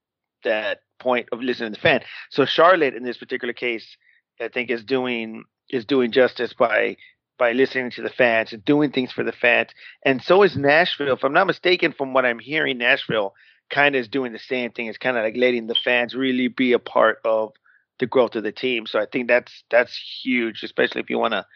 [0.45, 3.97] that point of listening to the fan so Charlotte in this particular case
[4.41, 6.97] I think is doing is doing justice by
[7.39, 9.71] by listening to the fans and doing things for the fans.
[10.05, 11.15] And so is Nashville.
[11.15, 13.35] If I'm not mistaken, from what I'm hearing, Nashville
[13.71, 14.87] kind of is doing the same thing.
[14.87, 17.53] It's kind of like letting the fans really be a part of
[17.99, 18.87] the growth of the team.
[18.87, 21.47] So I think that's that's huge, especially if you wanna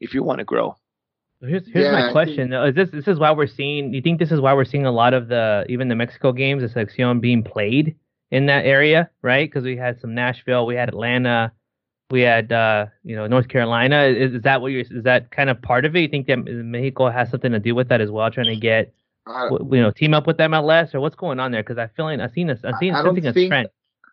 [0.00, 0.76] if you want to grow.
[1.40, 2.50] Here's here's Yeah, my question.
[2.50, 2.64] though.
[2.66, 3.92] Is this this is why we're seeing?
[3.92, 6.62] You think this is why we're seeing a lot of the even the Mexico games,
[6.62, 7.96] the selección being played
[8.34, 9.48] in that area, right?
[9.48, 11.52] Because we had some Nashville, we had Atlanta,
[12.10, 14.04] we had uh, you know North Carolina.
[14.04, 14.80] Is, is that what you're?
[14.80, 16.00] Is that kind of part of it?
[16.00, 18.92] You think that Mexico has something to do with that as well, trying to get
[19.26, 21.62] I, w- you know, team up with MLS or what's going on there?
[21.62, 23.68] Because I feeling I've seen this, I've seen I don't something a think- trend.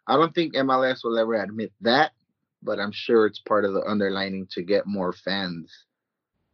[0.07, 2.11] I don't think MLS will ever admit that,
[2.63, 5.71] but I'm sure it's part of the underlining to get more fans.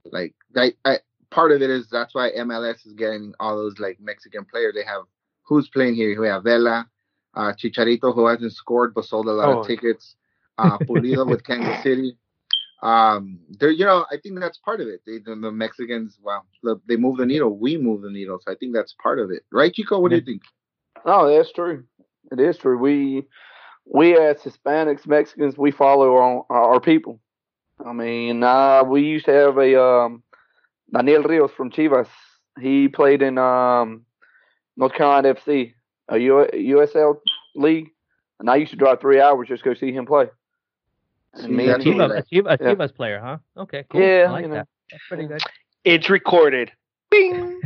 [0.05, 0.97] Like, I, I,
[1.31, 4.73] part of it is that's why MLS is getting all those like Mexican players.
[4.75, 5.03] They have
[5.43, 6.19] who's playing here?
[6.19, 6.87] We have Vela,
[7.37, 9.59] uh, Chicharito, who hasn't scored but sold a lot Oh.
[9.59, 10.15] of tickets.
[10.57, 12.17] Uh, Pulido with Kansas City.
[12.83, 15.01] Um, they're you know I think that's part of it.
[15.05, 17.51] They, the, the Mexicans, wow, look, they move the needle.
[17.57, 18.39] We move the needle.
[18.43, 19.99] So I think that's part of it, right, Chico?
[19.99, 20.41] What do you think?
[21.05, 21.83] Oh, that's true.
[22.31, 22.77] It is true.
[22.77, 23.23] We
[23.85, 27.19] we as Hispanics, Mexicans, we follow our, our people.
[27.85, 30.23] I mean, uh, we used to have a um,
[30.93, 32.09] Daniel Rios from Chivas.
[32.59, 34.05] He played in um,
[34.75, 35.73] North Carolina FC,
[36.09, 37.19] a U- USL
[37.55, 37.91] league,
[38.39, 40.27] and I used to drive three hours just to go see him play.
[41.35, 42.75] See, And me that's and what Chivas, he, a Chivas, a Yeah.
[42.75, 43.37] Chivas player, huh?
[43.57, 44.01] Okay, cool.
[44.01, 44.55] Yeah, I like you know.
[44.55, 44.67] that.
[44.91, 45.43] That's pretty good.
[45.83, 46.71] It's recorded.
[47.09, 47.61] Bing.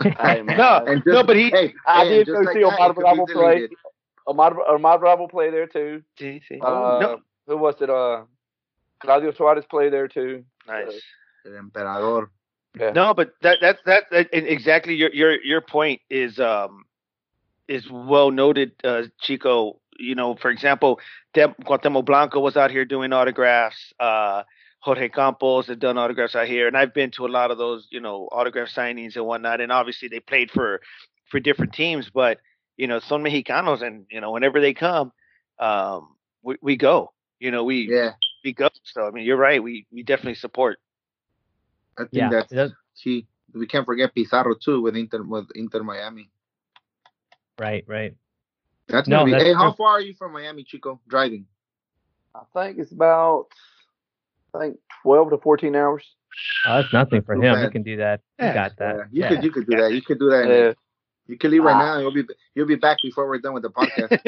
[0.18, 0.58] Hey, man.
[0.58, 1.50] No, And no, but he.
[1.50, 3.54] hey, I hey, did just go like see that, Omar it could be Bravo play.
[3.54, 3.70] deleted.
[4.26, 6.02] Omar, Omar Bravo play there too.
[6.18, 6.60] See, see.
[6.60, 7.88] Uh, no, Who was it?
[7.88, 8.24] Uh,
[9.00, 10.44] Claudio Suarez play there too.
[10.66, 11.02] nice.
[11.46, 12.30] El emperador.
[12.78, 12.92] Yeah.
[12.92, 16.84] No, but that that that, that exactly your your your point is um
[17.68, 19.80] is well noted, uh, Chico.
[19.98, 21.00] You know, for example,
[21.34, 23.92] Dem- Cuauhtemoc Blanco was out here doing autographs.
[23.98, 24.42] Uh,
[24.80, 27.88] Jorge Campos had done autographs out here, and I've been to a lot of those,
[27.90, 29.60] you know, autograph signings and whatnot.
[29.60, 30.80] And obviously, they played for
[31.30, 32.38] for different teams, but
[32.76, 35.12] you know, son Mexicanos, and you know, whenever they come,
[35.58, 37.12] um, we, we go.
[37.40, 38.12] You know, we Yeah,
[38.44, 38.68] we go.
[38.84, 39.62] So I mean, you're right.
[39.62, 40.78] We we definitely support.
[41.98, 43.26] I think Yeah, that's it key.
[43.54, 46.30] We can't forget Pizarro too with Inter with Inter Miami.
[47.58, 48.14] Right, right.
[48.88, 49.30] That's No, gonna be.
[49.32, 51.00] that's Hey, how far are you from Miami, Chico?
[51.08, 51.46] Driving.
[52.34, 53.46] I think it's about
[54.54, 56.04] I think twelve to fourteen hours.
[56.66, 57.56] Oh, that's nothing for Too him.
[57.56, 57.72] He bad.
[57.72, 58.20] can do that.
[58.38, 58.54] He Yeah.
[58.54, 58.96] got that.
[58.96, 59.28] Yeah, you Yeah.
[59.30, 59.92] could you could do that.
[59.92, 60.48] You could do that.
[60.48, 60.72] Yeah.
[61.28, 61.94] You can leave right Ah.
[61.94, 61.98] now.
[62.00, 64.20] You'll be you'll be back before we're done with the podcast.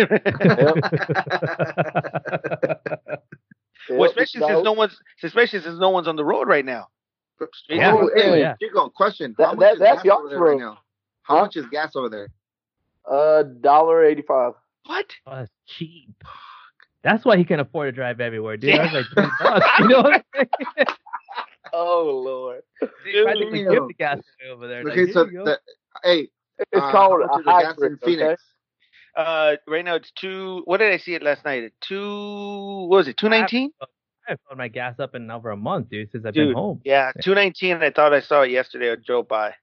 [3.91, 6.89] Well, especially since no one's, especially since no one's on the road right now.
[7.71, 7.95] Yeah.
[7.95, 8.55] Oh, hey, Yeah.
[8.61, 9.35] Chico, question.
[9.39, 10.79] That- How much that- is that's gas over there right now?
[11.23, 11.43] How Huh?
[11.43, 12.29] much is gas over there?
[13.11, 14.53] Uh dollar eighty five.
[14.87, 15.07] What?
[15.27, 16.15] Oh, that's cheap.
[17.03, 18.77] That's why he can afford to drive everywhere, dude.
[18.77, 19.07] That's like
[19.39, 19.67] bucks.
[19.79, 20.49] You know what I'm saying?
[21.73, 22.63] Oh lord.
[22.81, 23.73] They practically Damn.
[23.75, 24.19] give the gas
[24.51, 24.81] over there.
[24.81, 25.61] Okay, here so the,
[26.03, 27.93] hey, It's uh, called a the gas hybrid.
[27.93, 28.17] in Okay?
[28.17, 28.43] Phoenix?
[29.17, 30.63] Uh, right now it's two.
[30.65, 31.65] What did I see it last night?
[31.65, 32.87] At two.
[32.89, 33.17] What was it?
[33.17, 33.71] Two nineteen.
[33.83, 33.87] I
[34.33, 36.81] haven't filled my gas up in over a month, dude, since I've Dude, been home.
[36.85, 37.79] Yeah, two nineteen.
[37.83, 38.93] I thought I saw it yesterday.
[38.93, 39.55] I drove by.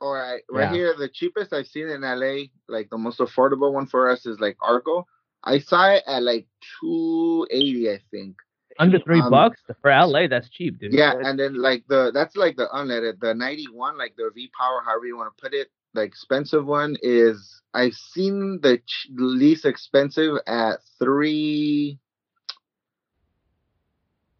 [0.00, 0.72] All right, right Yeah.
[0.72, 4.38] here, the cheapest I've seen in LA, like the most affordable one for us is
[4.40, 5.06] like Arco.
[5.44, 6.46] I saw it at like
[6.80, 8.36] two eighty, I think.
[8.78, 10.92] Under three Um, bucks for LA, that's cheap, dude.
[10.92, 14.50] Yeah, and then like the that's like the unleaded, the ninety one, like the V
[14.58, 15.68] Power, however you want to put it.
[15.94, 22.00] The expensive one is I've seen the ch- least expensive at three,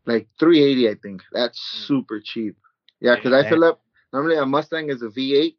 [0.05, 1.23] like three eighty, I think.
[1.33, 2.57] That's super cheap.
[3.01, 3.84] Yeah, because I fill up.
[4.15, 5.59] Normally a Mustang is a V eight.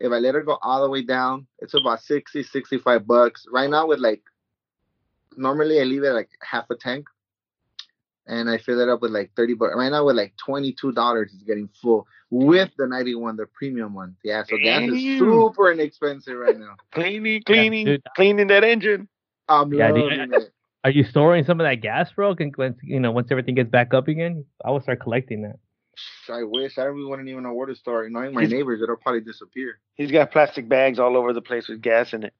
[0.00, 3.46] If I let it go all the way down, it's about 60, 65 bucks.
[3.50, 4.22] Right now with like,
[5.36, 7.06] normally I leave it like half a tank
[8.26, 9.74] and I fill it up with like 30 bucks.
[9.76, 14.16] Right now with like $22 it's getting full with the 91, the premium one.
[14.24, 16.74] Yeah, so gas is super inexpensive right now.
[16.90, 18.02] Cleaning, cleaning, dude.
[18.16, 19.06] cleaning that engine.
[19.48, 20.52] I'm Yeah, dude, loving it.
[20.82, 22.34] Are you storing some of that gas, bro?
[22.34, 25.60] Can, you know, once everything gets back up again, I will start collecting that.
[26.28, 28.10] I wish I really wouldn't even know where to start.
[28.10, 29.78] Knowing my He's- neighbors, it'll probably disappear.
[29.94, 32.34] He's got plastic bags all over the place with gas in it.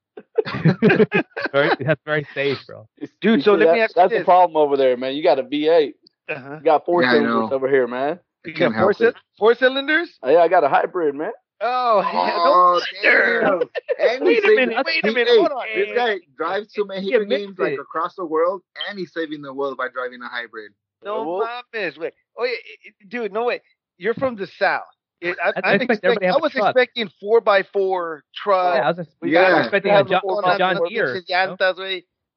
[1.53, 2.89] very, that's very safe, bro.
[3.21, 4.21] Dude, so see, let me that- ask you That's this.
[4.21, 5.15] the problem over there, man.
[5.15, 5.93] You got a V8.
[6.29, 6.55] Uh-huh.
[6.59, 8.21] You got four Yeah, cylinders over here, man.
[8.45, 9.15] You got four, help it.
[9.15, 10.19] cy- four cylinders?
[10.25, 11.33] Hey, I got a hybrid, man.
[11.61, 13.61] Oh, hell Oh, no.
[14.01, 14.25] damn.
[14.25, 15.65] Wait a minute, wait a minute, hey, hold on.
[15.77, 19.77] This guy drives to Mexican games like across the world, and he's saving the world
[19.77, 20.73] by driving a hybrid.
[21.05, 22.15] No Well- mames, wait.
[22.39, 23.61] Oh, yeah, it- it- dude, no way.
[23.99, 24.83] You're from the south.
[25.21, 26.71] It- I, I I'm expect expect- everybody I was truck.
[26.71, 28.75] expecting four by four truck.
[28.77, 29.41] yeah, I was, just, Yeah.
[29.41, 31.07] I was expecting we a have John, a John Deere.
[31.15, 31.57] Pinches you know?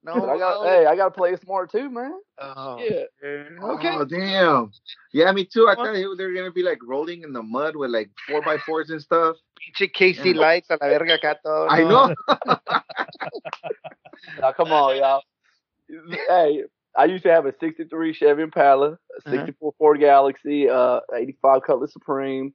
[0.07, 0.69] No, I got, no.
[0.69, 2.13] hey, I got to play smart too, man.
[2.37, 3.05] Oh, Yeah.
[3.23, 3.89] Okay.
[3.89, 4.71] Oh damn.
[5.13, 5.67] Yeah, me too.
[5.67, 8.59] I thought they were gonna be like rolling in the mud with like four by
[8.59, 9.37] fours and stuff.
[9.57, 10.41] Pinche Casey Yeah.
[10.41, 11.67] lights a la verga acá todo.
[11.71, 12.13] I know.
[14.39, 15.23] Now, come on, y'all.
[16.29, 16.63] Hey,
[16.97, 21.93] I used to have a 63 Chevy Impala, a 64 Ford Galaxie, uh, 85 Cutlass
[21.93, 22.53] Supreme,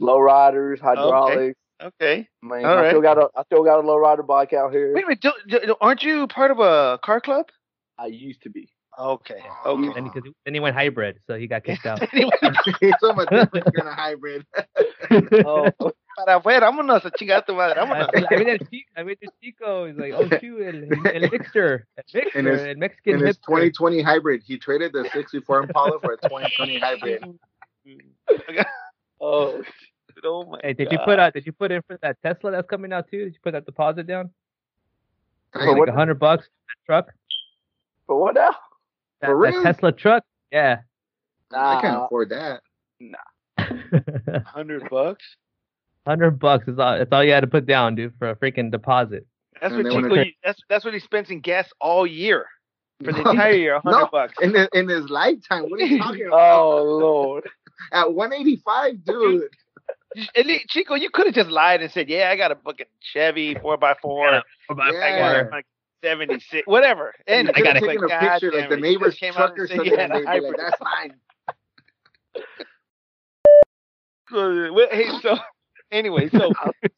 [0.00, 1.56] lowriders, hydraulics.
[1.82, 2.28] Okay.
[2.42, 2.90] Man, All I right.
[2.90, 4.92] still got a, I still got a lowrider bike out here.
[4.94, 5.20] Wait a minute.
[5.22, 7.46] don't- don't- aren't you part of a car club?
[7.98, 8.68] I used to be.
[8.98, 9.42] Okay.
[9.64, 9.78] Oh.
[9.78, 9.98] Okay.
[9.98, 12.02] And because then he went hybrid, so he got kicked out.
[12.80, 14.46] He's so much different kind of hybrid.
[15.44, 15.70] Oh,
[16.24, 16.66] para afuera.
[16.66, 17.80] Vámonos a chingar a tu madre.
[17.80, 18.08] Vámonos.
[18.30, 21.86] I mean, el chico, I mean, el chico is like, oh shoot, el, el mixer,
[21.96, 23.46] el mixer, In his- el Mexican In his hipster.
[23.46, 27.24] 2020 hybrid, he traded the 64 Impala for a 2020 hybrid.
[29.20, 29.62] Oh,
[30.22, 32.68] Oh my Hey, did you put uh, did you put in for that Tesla that's
[32.68, 33.24] coming out too?
[33.24, 34.30] Did you put that deposit down?
[35.52, 35.88] For Like what?
[35.88, 37.14] a hundred bucks for that truck?
[38.06, 38.50] For what now?
[39.22, 39.62] That, For that real?
[39.62, 40.24] Tesla truck?
[40.52, 40.80] Yeah.
[41.54, 42.60] I can't afford that.
[43.00, 43.18] Nah.
[44.44, 45.24] Hundred bucks.
[46.06, 48.70] Hundred bucks is all that's all you had to put down, dude, for a freaking
[48.70, 49.26] deposit.
[49.60, 50.24] That's And what they wanna Chico.
[50.24, 52.46] take- That's that's what he spends in gas all year
[53.04, 53.80] for the entire year.
[53.80, 54.08] Hundred No.
[54.10, 54.34] bucks.
[54.40, 56.60] In his, in his lifetime, what are you talking about?
[56.60, 57.48] Oh Lord.
[57.92, 59.42] At 185, dude.
[60.36, 62.86] At least, Chico, you could have just lied and said, "Yeah, I got a fucking
[63.00, 64.26] Chevy four x four.
[64.28, 64.96] Yeah, I got
[65.36, 65.42] Yeah.
[65.52, 65.66] like
[66.04, 69.56] seventy six, whatever." And you I got could have a picture, like the neighbor's truck
[69.58, 71.14] or something, and they'd like, "That's mine."
[74.30, 75.36] Hey, so
[75.90, 76.52] anyway, so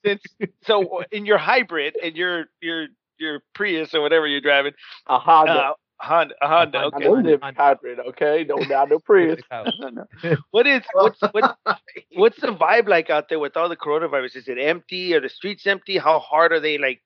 [0.05, 0.23] since
[0.65, 2.87] so in your hybrid and your your
[3.19, 4.73] your Prius or whatever you're driving,
[5.09, 5.53] A Honda.
[5.53, 6.79] uh, Honda, a Honda.
[6.79, 7.05] I Okay.
[7.05, 8.45] know different hybrid, okay?
[8.49, 9.41] No doubt, no Prius.
[10.51, 11.45] What is what's what,
[12.15, 14.37] what's the vibe like out there with all the coronavirus?
[14.37, 15.15] Is it empty?
[15.15, 15.99] Are the streets empty?
[15.99, 16.79] How hard are they?
[16.79, 17.01] Like,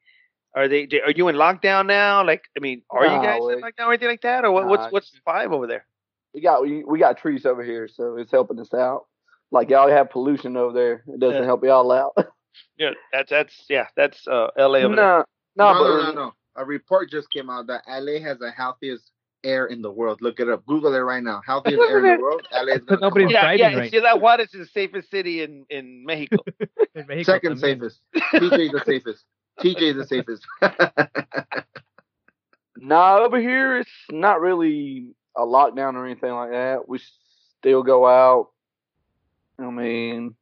[0.54, 0.88] are they?
[1.04, 2.24] Are you in lockdown now?
[2.24, 4.44] Like, I mean, are you Nah, guys in lockdown or anything like that?
[4.44, 5.86] Or what, what's what's the vibe over there?
[6.34, 9.06] We got we, we got trees over here, so it's helping us out.
[9.52, 11.44] Like y'all have pollution over there, it doesn't Yeah.
[11.46, 12.12] help y'all out.
[12.78, 14.82] Yeah, that's that's yeah, that's uh, L.A.
[14.84, 15.04] over there.
[15.04, 15.24] no,
[15.56, 16.32] No, no, no, but no, no.
[16.56, 19.12] A report just came out that LA has the healthiest
[19.44, 20.22] air in the world.
[20.22, 20.64] Look it up.
[20.64, 21.42] Google it right now.
[21.46, 22.46] Healthiest air in the world.
[22.52, 23.30] LA is Because gonna come nobody's.
[23.30, 23.78] Yeah, driving yeah.
[23.78, 26.42] right Ciudad Juarez is the safest city in in Mexico.
[26.94, 27.60] In Mexico second también.
[27.60, 28.00] safest.
[28.32, 29.24] TJ's the safest.
[29.60, 30.46] TJ's the safest.
[32.78, 36.88] Nah, over here it's not really a lockdown or anything like that.
[36.88, 37.00] We
[37.60, 38.48] still go out.
[39.58, 40.34] I mean,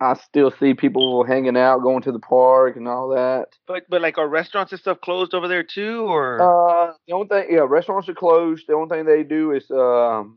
[0.00, 3.46] I still see people hanging out, going to the park and all that.
[3.66, 6.02] but but like, are restaurants and stuff closed over there too?
[6.02, 8.64] Or Uh, the only thing, yeah, restaurants are closed.
[8.68, 10.36] The only thing they do is um,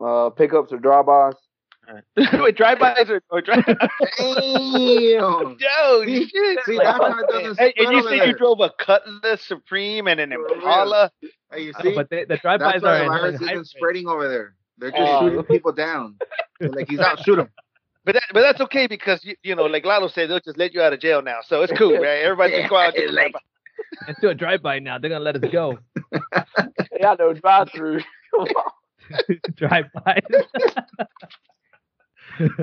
[0.00, 1.34] uh, pickups or drive-bys.
[2.16, 3.64] Wait, drive-bys or, or drive?
[4.18, 5.56] Damn.
[5.56, 6.58] Dude, See- shit.
[6.64, 8.26] see, that's why it doesn't and you over said there.
[8.26, 10.54] you drove a Cutlass Supreme and an For real.
[10.54, 11.10] Impala.
[11.52, 13.46] Hey, you Oh, but they, the That's drive-bys why are the in, virus in isn't
[13.48, 13.66] hybrid.
[13.68, 14.54] spreading over there.
[14.78, 15.28] They're oh, just Oh.
[15.28, 16.16] shooting people down.
[16.60, 17.48] They're like he's out, shoot him.
[18.04, 20.72] But that, but that's okay because you, you know, like Lalo said, they'll just let
[20.74, 22.22] you out of jail now, so it's cool, right?
[22.22, 22.96] Everybody can go out.
[22.96, 23.34] And do Like-
[24.06, 24.98] Let's do a drive-by now.
[24.98, 25.78] They're gonna let us go.
[26.98, 28.00] Yeah, no drive-through.
[29.56, 30.20] drive-by.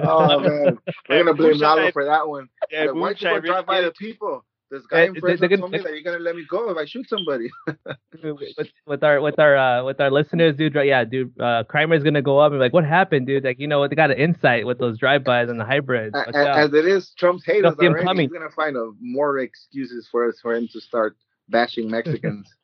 [0.03, 0.77] Oh man,
[1.09, 2.49] we're gonna blame Lalo for that one.
[2.71, 4.43] yeah, Like, why you moonshine gonna drive by the people?
[4.73, 6.69] This Eh, guy in they- they're gonna- told me that you're gonna let me go
[6.71, 7.51] if I shoot somebody.
[8.23, 10.73] with, with our with our uh, with our listeners, dude.
[10.73, 11.39] right, Yeah, dude.
[11.39, 13.43] Uh, Crimer's gonna go up and be like, "What happened, dude?
[13.43, 13.91] Like, you know, what?
[13.91, 16.15] they got an insight with those drive-bys and the hybrids.
[16.15, 16.35] A- Watch.
[16.57, 18.05] As it is, Trump's haters Don't see him already.
[18.07, 18.29] coming.
[18.29, 21.15] He's gonna find a, more excuses for us for him to start
[21.49, 22.47] bashing Mexicans.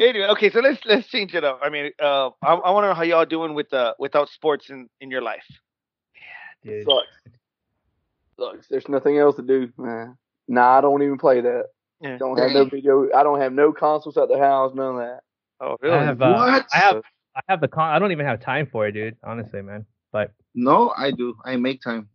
[0.00, 1.58] Anyway, okay, so let's let's change it up.
[1.60, 4.70] I mean, uh, I, I want to know how y'all doing with uh without sports
[4.70, 5.42] in in your life.
[6.62, 6.84] Yeah, dude.
[6.86, 7.34] Sucks.
[8.38, 8.68] Sucks.
[8.68, 10.16] There's nothing else to do, man.
[10.48, 11.64] Nah, I don't even play that.
[12.00, 12.16] Yeah.
[12.18, 13.08] Don't have no video.
[13.14, 14.72] I don't have no consoles at the house.
[14.74, 15.20] None of that.
[15.60, 16.66] Oh, I have, uh, What?
[16.72, 17.02] I have
[17.36, 17.90] I have the con.
[17.92, 19.16] I don't even have time for it, dude.
[19.24, 19.84] Honestly, man.
[20.12, 21.34] But No, I do.
[21.44, 22.08] I make time.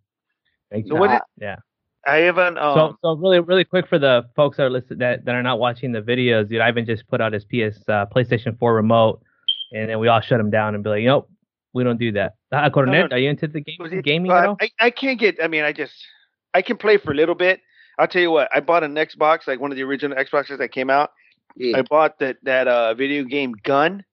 [0.72, 1.00] thank So you.
[1.00, 1.58] what is- yeah.
[2.06, 2.58] I haven't.
[2.58, 5.44] Um, So, so really, really quick for the folks that are listening that, that are
[5.44, 6.60] not watching the videos, dude.
[6.60, 9.22] Ivan just put out his PS uh, PlayStation 4 remote,
[9.72, 11.30] and then we all shut him down and be like, "Nope,
[11.74, 13.16] we don't do that." Uh, Cornet, no.
[13.16, 14.58] are you into the game, Was it- gaming well, at all?
[14.60, 15.38] I, I can't get.
[15.42, 15.94] I mean, I just
[16.54, 17.62] I can play for a little bit.
[18.00, 18.50] I'll tell you what.
[18.54, 21.12] I bought an Xbox, like one of the original Xboxes that came out.
[21.56, 21.78] Yeah.
[21.78, 24.04] I bought that that uh video game Gun,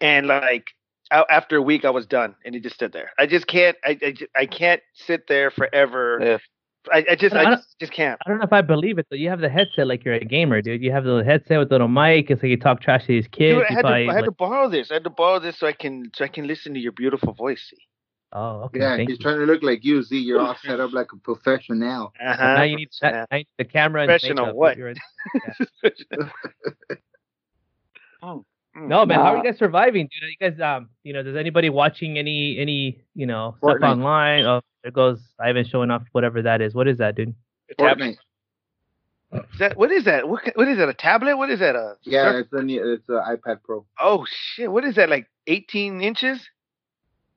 [0.00, 0.68] and like
[1.10, 3.10] a- after a week, I was done, and it just stood there.
[3.18, 3.76] I just can't.
[3.84, 6.18] I I, ju- I can't sit there forever.
[6.22, 6.38] Yeah.
[6.90, 8.18] I, I just I I just, just can't.
[8.24, 9.16] I don't know if I believe it though.
[9.16, 10.82] You have the headset like you're a gamer, dude.
[10.82, 12.30] You have the headset with the little mic.
[12.30, 13.56] It's like you talk trash to these kids.
[13.58, 14.90] Dude, I had, to, probably, I had to borrow this.
[14.90, 17.34] I had to borrow this so I can so I can listen to your beautiful
[17.34, 17.66] voice.
[17.68, 17.76] See.
[18.32, 18.80] Oh, okay.
[18.80, 19.22] Yeah, thank he's you.
[19.22, 20.02] trying to look like you.
[20.02, 22.12] Z, you're all set up like a professional.
[22.20, 22.54] Uh-huh.
[22.54, 24.56] now you need that, now you the camera and Professional makeup.
[24.56, 24.76] what?
[24.76, 24.94] You're-
[28.76, 28.86] Mm.
[28.86, 29.18] No, man.
[29.18, 30.22] How are you guys surviving, dude?
[30.22, 34.44] Are you guys, um, you know, does anybody watching any, any, you know, stuff online?
[34.44, 36.74] Oh, there goes Ivan showing off whatever that is.
[36.74, 37.34] What is that, dude?
[37.78, 38.16] Tablet.
[39.32, 39.44] Fortnite.
[39.52, 40.28] Is that what is that?
[40.28, 40.88] What what is that?
[40.88, 41.36] A tablet?
[41.36, 41.76] What is that?
[41.76, 43.86] A Yeah, it's a it's an iPad Pro.
[44.00, 44.72] Oh shit!
[44.72, 45.08] What is that?
[45.08, 46.40] Like 18 inches?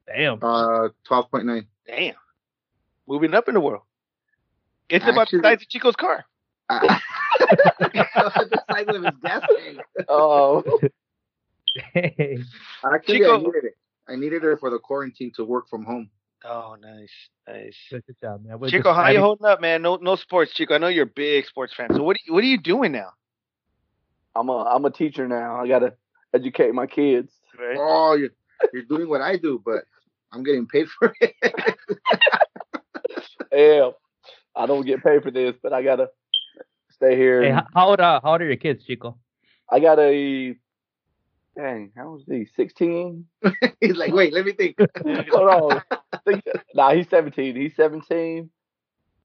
[0.07, 0.39] Damn.
[0.41, 1.67] Uh, twelve point nine.
[1.87, 2.15] Damn.
[3.07, 3.83] Moving up in the world.
[4.89, 6.25] It's about the size of Chico's car.
[6.69, 9.79] the size of his gas tank.
[10.09, 10.63] Oh,
[11.93, 12.37] Hey.
[12.85, 13.77] Actually, Chico- I needed it.
[14.07, 16.09] I needed it for the quarantine to work from home.
[16.45, 17.09] Oh, nice,
[17.47, 17.75] nice.
[17.89, 18.59] Good, good job, man.
[18.59, 19.81] We're Chico, how you describing- holding up, man?
[19.81, 20.75] No, no sports, Chico.
[20.75, 21.87] I know you're a big sports fan.
[21.95, 23.09] So what, are you, what are you doing now?
[24.35, 25.61] I'm a I'm a teacher now.
[25.61, 25.93] I gotta
[26.33, 27.31] educate my kids.
[27.57, 27.77] Right?
[27.79, 28.29] Oh, you're,
[28.73, 29.85] you're doing what I do, but
[30.33, 31.33] I'm getting paid for it.
[33.55, 33.91] Yeah,
[34.55, 36.09] I don't get paid for this, but I gotta
[36.89, 37.43] stay here.
[37.43, 39.17] Hey, and- how, how old uh, how old are your kids, Chico?
[39.69, 40.55] I got a
[41.55, 41.91] dang.
[41.95, 42.47] How old is he?
[42.55, 43.25] Sixteen.
[43.79, 44.75] He's like, wait, let me think.
[45.31, 45.81] Hold
[46.25, 46.41] on.
[46.73, 47.55] Nah, he's seventeen.
[47.55, 48.49] He's seventeen.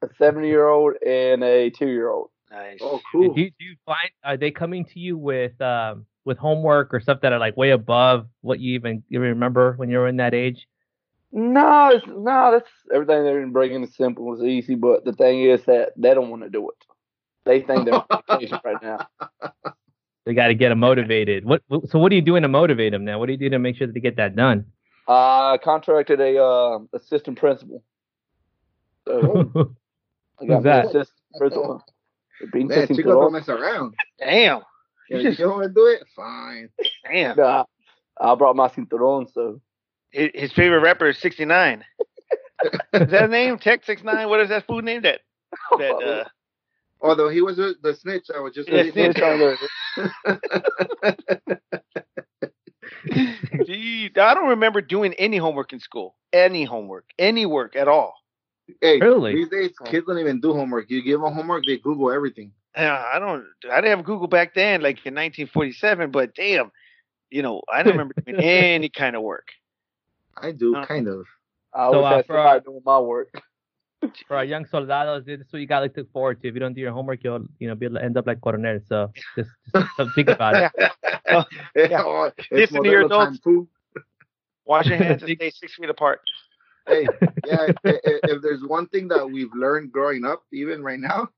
[0.02, 2.28] A seven-year-old and a two-year-old.
[2.50, 2.78] Nice.
[2.82, 3.38] Oh, Do cool.
[3.38, 7.20] you, do you find are they coming to you with um with homework or stuff
[7.22, 10.34] that are like way above what you even you remember when you were in that
[10.34, 10.66] age?
[11.30, 14.74] No, it's, no, that's everything they're bringing is simple, is easy.
[14.74, 16.76] But the thing is that they don't want to do it.
[17.44, 19.06] They think they're on vacation right now.
[20.26, 21.46] They got to get them motivated.
[21.46, 23.18] What what- so what are you doing to motivate them now?
[23.18, 24.66] What do you do to make sure that they get that done?
[25.08, 27.82] I contracted a uh, assistant principal.
[29.06, 29.50] So
[30.38, 30.84] I Who's got that?
[30.84, 31.82] my assistant principal.
[32.52, 32.96] Being Man, Cinturón.
[32.96, 33.94] Chico don't mess around.
[34.18, 34.60] Damn.
[35.08, 36.68] If you don't want to do it, fine.
[37.10, 37.34] Damn.
[37.38, 37.64] Nah,
[38.20, 39.62] I brought my cinturón, so
[40.10, 41.84] His, his favorite rapper is 69.
[42.92, 43.58] is that a name?
[43.58, 44.28] Tech 69?
[44.28, 45.02] What is that food name?
[45.02, 45.20] That,
[45.78, 46.24] that, uh,
[47.00, 49.16] Although he was the the snitch, I was just Yeah, ready snitch.
[49.16, 49.56] to-
[53.64, 56.16] gee, I don't remember doing any homework in school.
[56.32, 57.04] Any homework.
[57.18, 58.14] Any work at all.
[58.80, 59.32] Hey, Really?
[59.34, 60.90] these days kids don't even do homework.
[60.90, 62.52] You give them homework, they Google everything.
[62.76, 63.44] Yeah, I don't.
[63.70, 66.10] I didn't have Google back then, like in 1947.
[66.10, 66.70] But damn,
[67.30, 69.48] you know, I don't remember doing any kind of work.
[70.42, 71.26] I do, Uh, kind of.
[71.74, 73.28] I always uh, had for our- doing my work.
[74.28, 76.46] For our young soldados, this is what you got to look forward to.
[76.48, 78.40] If you don't do your homework, you'll you know be able to end up like
[78.40, 78.78] coronel.
[78.86, 80.72] So just, just think about it.
[81.26, 81.42] Yeah.
[81.74, 82.02] Yeah.
[82.04, 83.40] Oh, Listen to your adults.
[84.64, 86.20] Wash your hands and stay six feet apart.
[86.86, 87.08] Hey,
[87.44, 87.66] yeah.
[87.66, 91.28] if, if, if there's one thing that we've learned growing up, even right now,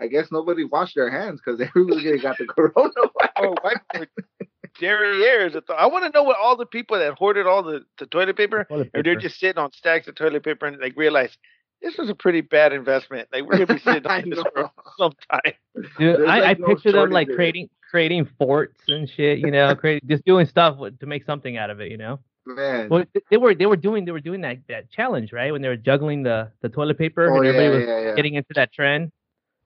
[0.00, 3.10] I guess nobody washed their hands because everybody got the coronavirus.
[3.36, 4.41] Oh,
[4.80, 5.60] wipe for derrieres.
[5.76, 8.64] I want to know what all the people that hoarded all the, the toilet paper,
[8.64, 11.36] Toilet or they're just sitting on stacks of toilet paper and like realize
[11.80, 13.28] this was a pretty bad investment.
[13.32, 14.50] Like we're gonna be sitting I on this know.
[14.54, 15.52] for some time.
[15.98, 19.38] Dude, I, like, I no picture them like shortage creating creating forts and shit.
[19.38, 21.90] You know, creating just doing stuff to make something out of it.
[21.90, 22.20] You know.
[22.44, 22.88] Man.
[22.88, 25.68] Well, they were they were doing they were doing that that challenge right when they
[25.68, 28.14] were juggling the the toilet paper oh, and yeah, everybody was yeah, yeah.
[28.16, 29.12] getting into that trend.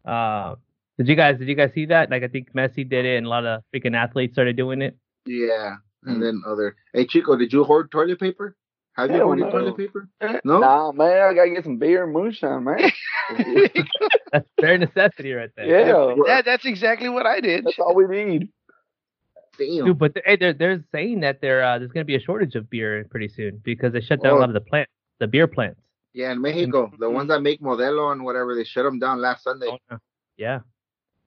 [0.04, 0.56] Uh,
[0.98, 2.10] did you guys did you guys see that?
[2.10, 4.96] Like I think Messi did it and a lot of freaking athletes started doing it.
[5.26, 5.76] Yeah.
[6.04, 6.76] And then other.
[6.92, 8.56] Hey, Chico, did you hoard toilet paper?
[8.94, 9.50] Have you Hell hoarded no.
[9.50, 10.08] toilet paper?
[10.20, 10.58] Eh, No.
[10.60, 12.90] Nah, man, I gotta get some beer and moonshine, man.
[14.32, 15.66] That's bare necessity right there.
[15.66, 17.64] yeah, that, that's exactly what I did.
[17.64, 18.48] that's all we need.
[19.58, 19.86] Damn.
[19.86, 22.54] Dude, but th- hey, they're they're saying that there uh, there's gonna be a shortage
[22.54, 24.38] of beer pretty soon because they shut down Oh.
[24.38, 24.88] a lot of the plant
[25.18, 25.80] the beer plants.
[26.12, 29.44] Yeah, in Mexico, the ones that make Modelo and whatever, they shut them down last
[29.44, 29.66] Sunday.
[29.90, 29.96] Oh.
[30.36, 30.60] Yeah,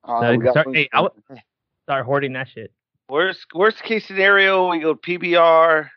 [0.04, 1.43] Uh, So start- hey, I moonshine.
[1.84, 2.72] start hoarding that shit.
[3.10, 5.89] Worst worst case scenario, we go PBR.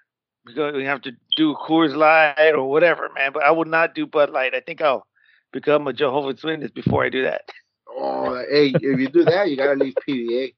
[0.46, 0.72] We go.
[0.72, 3.32] We have to do Coors Light or whatever, man.
[3.32, 4.54] But I would not do Bud Light.
[4.54, 5.06] I think I'll
[5.52, 7.42] become a Jehovah's Witness before I do that.
[7.88, 10.54] Oh, hey, if you do that, you gotta leave PVA.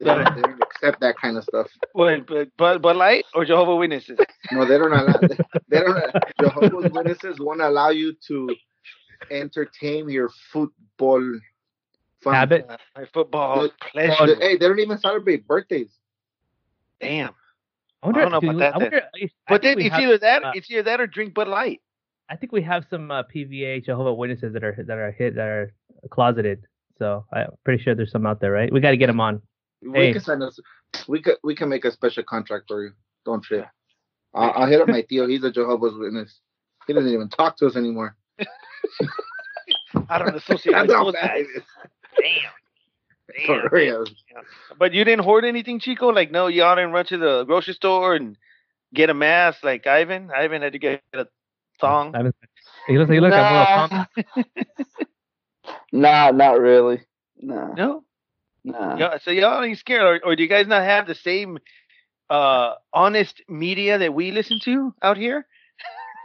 [0.00, 1.66] They don't, they don't accept that kind of stuff.
[1.92, 4.18] What, Bud, Bud, Bud Light or Jehovah Witnesses?
[4.52, 5.20] No, they don't allow.
[5.68, 6.14] They don't.
[6.40, 8.54] Jehovah's Witnesses won't allow you to
[9.30, 11.40] entertain your football
[12.22, 12.34] fun.
[12.34, 12.68] Habit.
[12.96, 13.72] My football Good.
[13.92, 14.26] pleasure.
[14.26, 15.90] They- Hey, they don't even celebrate birthdays.
[17.00, 17.30] Damn.
[18.02, 18.20] I wonder.
[18.20, 20.52] I don't know dude, about that wonder- But then we it's have- either that, uh,
[20.54, 21.80] it's either that or drink Bud Light.
[22.30, 25.48] I think we have some uh, PVA Jehovah Witnesses that are that are hit that
[25.48, 25.72] are
[26.10, 26.64] closeted.
[26.98, 28.72] So I'm pretty sure there's some out there, right?
[28.72, 29.40] We got to get them on.
[29.80, 30.12] We Hey.
[30.12, 30.58] can send us.
[31.06, 31.36] We could.
[31.42, 32.92] We can make a special contract for you.
[33.24, 33.66] Don't trip.
[34.34, 35.26] I'll, I'll hit up my Theo.
[35.26, 36.40] He's a Jehovah's Witness.
[36.86, 38.16] He doesn't even talk to us anymore.
[40.08, 41.16] I don't associate That's with
[42.22, 42.50] how those bad guys.
[43.28, 43.46] it is.
[43.46, 43.56] Damn.
[43.60, 43.68] Damn.
[43.70, 44.04] For real.
[44.78, 46.08] But you didn't hoard anything, Chico?
[46.08, 48.36] Like, no, y'all didn't run to the grocery store and
[48.94, 50.30] get a mask like Ivan?
[50.34, 51.26] Ivan had to get a
[51.80, 52.14] thong.
[52.14, 52.36] I haven't-
[52.86, 54.44] He looks, he looks like Mortal Nah.
[55.92, 57.02] Nah, not really.
[57.40, 58.04] Nah, No?
[58.64, 58.96] nah.
[58.96, 61.58] Yeah, so y'all ain't scared, or, or do you guys not have the same
[62.30, 65.46] uh, honest media that we listen to out here?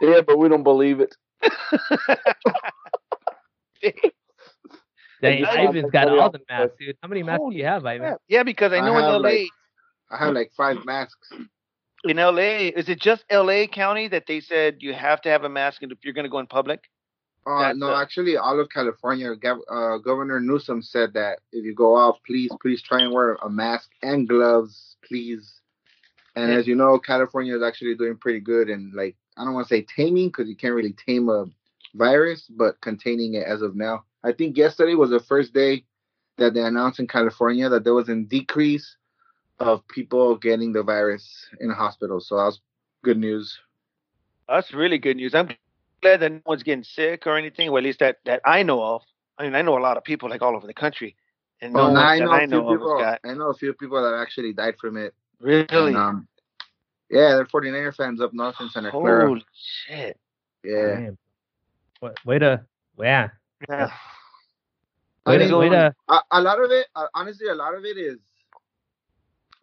[0.00, 1.14] Yeah, but we don't believe it.
[5.22, 6.96] Dang, just- Ivan's got all the masks, dude.
[7.02, 8.16] How many masks Holy do you have, Ivan?
[8.28, 9.48] yeah, because I I know in LA, like-
[10.10, 11.30] I have like five masks.
[12.04, 15.48] in LA, is it just LA County that they said you have to have a
[15.48, 16.80] mask if you're going to go in public?
[17.46, 21.64] Uh, That's no, a- actually, all of California, Gav- uh, Governor Newsom said that if
[21.64, 25.60] you go out, please, please try and wear a mask and gloves, please.
[26.36, 26.58] And Yeah.
[26.58, 29.74] as you know, California is actually doing pretty good and like I don't want to
[29.74, 31.46] say taming because you can't really tame a
[31.94, 34.04] virus, but containing it as of now.
[34.24, 35.84] I think yesterday was the first day
[36.38, 38.96] that they announced in California that there was a decrease
[39.60, 42.26] of people getting the virus in hospitals.
[42.28, 42.60] So that was
[43.04, 43.56] good news.
[44.48, 45.34] That's really good news.
[45.34, 45.48] I'm
[46.02, 47.70] glad that no one's getting sick or anything.
[47.70, 49.02] Well, at least that that I know of.
[49.38, 51.16] I mean, I know a lot of people like all over the country,
[51.60, 52.98] and no Well, one I know, I a few know people.
[52.98, 55.14] got I know a few people that actually died from it.
[55.40, 55.66] really.
[55.70, 56.28] And, um,
[57.10, 59.26] yeah, they're 49er fans up north in Santa Clara.
[59.28, 59.44] Holy
[59.86, 60.18] shit!
[60.64, 60.94] Yeah.
[61.00, 61.18] Damn.
[62.00, 62.64] What, way to,
[62.98, 63.28] yeah.
[63.68, 63.90] Yeah.
[65.26, 67.84] Way mean, to, way to, a, a lot of it, uh, honestly, a lot of
[67.84, 68.18] it is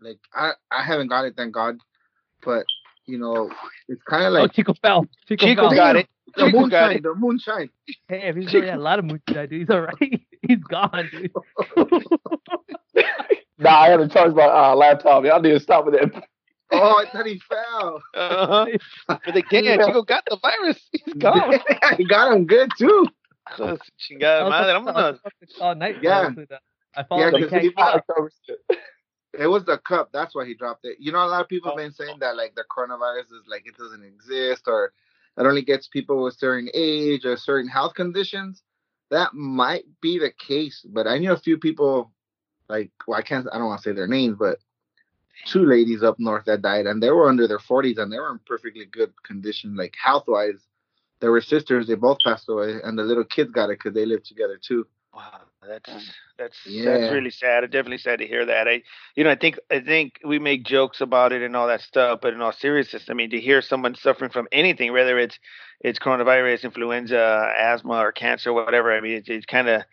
[0.02, 1.78] like I I haven't got it, thank God,
[2.44, 2.66] but
[3.06, 3.52] you know,
[3.88, 5.06] it's kind of oh, like Chico fell.
[5.28, 5.76] Chico, Chico fell.
[5.76, 6.08] got it.
[6.36, 7.04] the Chico got moonshine, it.
[7.04, 7.70] the moonshine.
[8.08, 10.22] Hey, if he's doing a lot of moonshine, dude, he's all right.
[10.48, 11.32] He's gone, dude.
[13.60, 15.24] Nah, I had to charge my uh, laptop.
[15.24, 16.24] Y'all need to stop with that.
[16.72, 18.02] Oh, I thought he fell.
[18.16, 18.66] Uh-huh.
[19.08, 19.82] But they can't.
[19.86, 20.80] Chico got the virus.
[20.92, 21.60] He's gone.
[21.98, 23.06] he got him good too.
[23.52, 24.72] Cos- Chingada madre.
[24.74, 25.20] I'm
[25.62, 25.98] all night.
[26.02, 26.30] Yeah.
[26.96, 27.62] I followed Yeah, the 'cause cat.
[27.64, 28.78] he-
[29.34, 30.10] It was the cup.
[30.12, 30.98] That's why he dropped it.
[31.00, 33.66] You know, a lot of people have been saying that like the coronavirus is like
[33.66, 34.92] it doesn't exist or
[35.38, 38.62] it only gets people with certain age or certain health conditions.
[39.10, 42.12] That might be the case, but I knew a few people
[42.68, 44.60] like well, I can't I don't want to say their names, but
[45.46, 48.32] two ladies up north that died and they were under their 40s and they were
[48.32, 50.68] in perfectly good condition, like health wise.
[51.22, 51.88] They were sisters.
[51.88, 54.88] They both passed away, and the little kids got it because they lived together too.
[55.14, 55.90] Wow, that's
[56.38, 56.86] that's Yeah.
[56.86, 57.64] that's really sad.
[57.64, 58.68] It's definitely sad to hear that.
[58.68, 58.82] I,
[59.16, 62.20] you know, I think I think we make jokes about it and all that stuff,
[62.22, 65.38] but in all seriousness, I mean, to hear someone suffering from anything, whether it's
[65.82, 68.96] it's coronavirus, influenza, asthma, or cancer, whatever.
[68.96, 69.84] I mean, it's, it's kind of,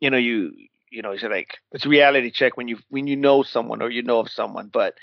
[0.00, 0.52] you know, you
[0.90, 3.90] you know, it's like it's a reality check when you when you know someone or
[3.90, 4.94] you know of someone, but.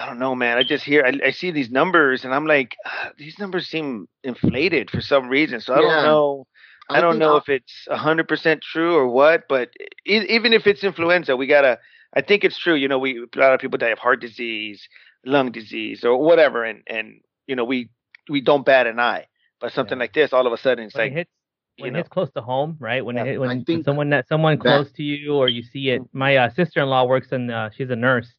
[0.00, 0.56] I don't know, man.
[0.56, 4.08] I just hear, I, I see these numbers, and I'm like, ah, these numbers seem
[4.24, 5.60] inflated for some reason.
[5.60, 5.88] So I Yeah.
[5.88, 6.46] don't know.
[6.88, 9.70] I don't know I'll- if it's hundred percent true or what, but
[10.06, 11.78] e- even if it's influenza, we gotta.
[12.14, 12.74] I think it's true.
[12.74, 14.88] You know, we a lot of people die of heart disease,
[15.24, 17.90] lung disease, or whatever, and and you know we
[18.28, 19.26] we don't bat an eye.
[19.60, 20.02] But something Yeah.
[20.04, 21.30] like this, all of a sudden, it's when like it hits
[21.76, 23.04] you when know, it hits close to home, right?
[23.04, 25.48] When Yeah, it hit, I when, when someone that someone that- close to you or
[25.48, 26.02] you see it.
[26.12, 28.34] My uh, sister-in-law works in uh, she's a nurse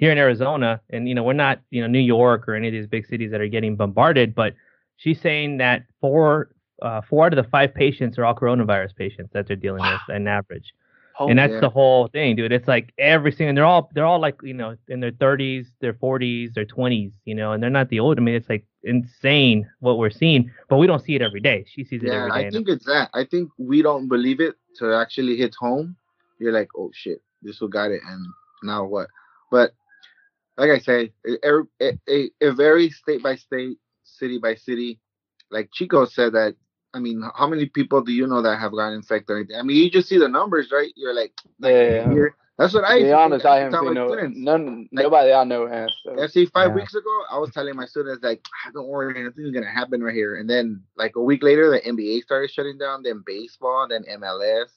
[0.00, 2.72] here in Arizona, and you know we're not you know New York or any of
[2.72, 4.54] these big cities that are getting bombarded, but
[4.96, 6.50] she's saying that four
[6.82, 10.00] uh, four out of the five patients are all coronavirus patients that they're dealing with
[10.08, 10.72] on average.
[11.12, 12.50] holy and that's the whole thing, dude.
[12.50, 13.54] It's like every single.
[13.54, 17.34] They're all they're all like you know in their 30s, their 40s, their 20s, you
[17.34, 18.18] know, and they're not the old.
[18.18, 21.66] I mean, it's like insane what we're seeing, but we don't see it every day.
[21.68, 22.46] She sees it Yeah, every day.
[22.46, 23.10] I think it's that.
[23.12, 25.96] I think we don't believe it it actually hit home.
[26.38, 28.26] You're like, oh shit, this will got it, and
[28.62, 29.08] now what?
[29.50, 29.72] But
[30.56, 31.40] like I say, it,
[31.78, 34.98] it, it, it varies state by state, city by city.
[35.50, 36.54] Like Chico said that.
[36.92, 39.30] I mean, how many people do you know that have gotten infected?
[39.30, 39.56] or anything?
[39.56, 40.92] I mean, you just see the numbers, right?
[40.96, 42.10] You're like, like Yeah.
[42.10, 42.98] here- That's what I.
[42.98, 44.38] To be honest, every I haven't seen no students.
[44.38, 44.88] none.
[44.92, 45.90] Nobody I know has.
[46.04, 46.14] So.
[46.18, 46.74] Yeah, see, five Yeah.
[46.74, 50.14] weeks ago, I was telling my students like, "Ah, "Don't worry, nothing's gonna happen right
[50.14, 54.04] here." And then, like a week later, the NBA started shutting down, then baseball, then
[54.10, 54.68] MLS,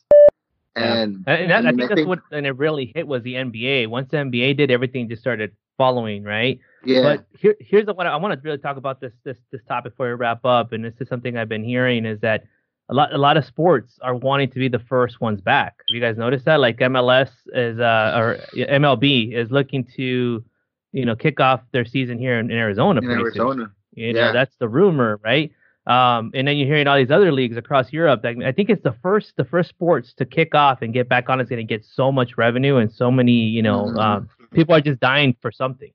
[0.78, 0.94] Yeah.
[1.02, 3.88] and And I, think that's what and it really hit was the NBA.
[3.88, 6.60] Once the NBA did, everything just started following, right?
[6.86, 9.62] yeah, But here, here's the one I want to really talk about this this this
[9.68, 12.44] topic before we wrap up, and this is something I've been hearing is that
[12.90, 15.76] a lot a lot of sports are wanting to be the first ones back.
[15.90, 16.60] Have you guys noticed that?
[16.60, 20.44] Like MLS is uh or MLB is looking to
[20.92, 23.00] you know kick off their season here in, in Arizona.
[23.02, 23.42] in pretty soon.
[23.42, 23.72] Arizona.
[23.96, 24.32] You know, Yeah.
[24.34, 25.52] that's the rumor, right?
[25.86, 28.22] Um, and then you're hearing all these other leagues across Europe.
[28.24, 31.30] That, I think it's the first the first sports to kick off and get back
[31.30, 33.98] on is going to get so much revenue and so many, you know, Mhm.
[34.00, 35.92] um, people are just dying for something.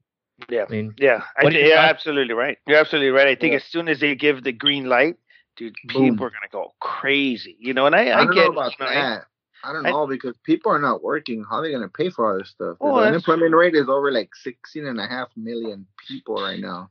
[0.48, 1.22] yeah, I mean, yeah.
[1.36, 2.58] I What do you you're absolutely right.
[2.66, 3.26] You're absolutely right.
[3.28, 3.56] I think Yeah.
[3.56, 5.16] as soon as they give the green light,
[5.56, 6.10] dude, Boom.
[6.12, 7.56] people are gonna go crazy.
[7.58, 9.24] You know, and I, I, I, don't get know about you know, I- that.
[9.64, 11.44] I don't I- know because people are not working.
[11.48, 12.76] How are they gonna pay for all this stuff?
[12.80, 16.60] Oh, the that's unemployment rate is over like 16 and a half million people right
[16.60, 16.90] now.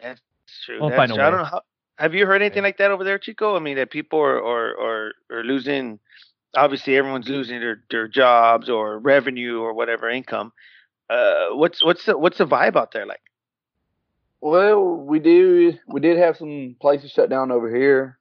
[0.00, 0.20] That's
[0.64, 0.80] true.
[0.80, 1.22] We'll That's true.
[1.22, 1.62] I don't know how.
[1.98, 3.54] Have you heard anything like that over there, Chico?
[3.56, 5.98] I mean, that people are are are, are losing.
[6.56, 10.52] Obviously, everyone's losing their, their jobs or revenue or whatever income.
[11.10, 13.20] Uh, what's what's the what's the vibe out there like?
[14.40, 15.74] Well, we do.
[15.88, 18.18] We did have some places shut down over here,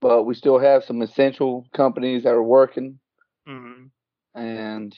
[0.00, 3.00] but we still have some essential companies that are working,
[3.48, 4.40] Mm-hmm.
[4.40, 4.96] and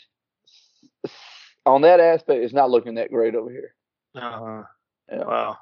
[1.66, 3.74] on that aspect, it's not looking that great over here.
[4.14, 4.62] Uh-huh.
[5.10, 5.24] Yeah.
[5.24, 5.58] Wow.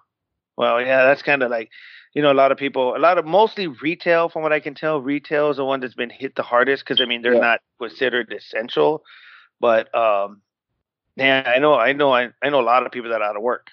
[0.56, 1.70] Well, yeah, that's kind of like,
[2.14, 4.74] you know, a lot of people, a lot of mostly retail, from what I can
[4.74, 7.40] tell, retail is the one that's been hit the hardest because I mean they're Yeah.
[7.40, 9.02] not considered essential,
[9.60, 10.42] but um,
[11.16, 13.36] yeah, I know, I know, I, I know a lot of people that are out
[13.36, 13.68] of work.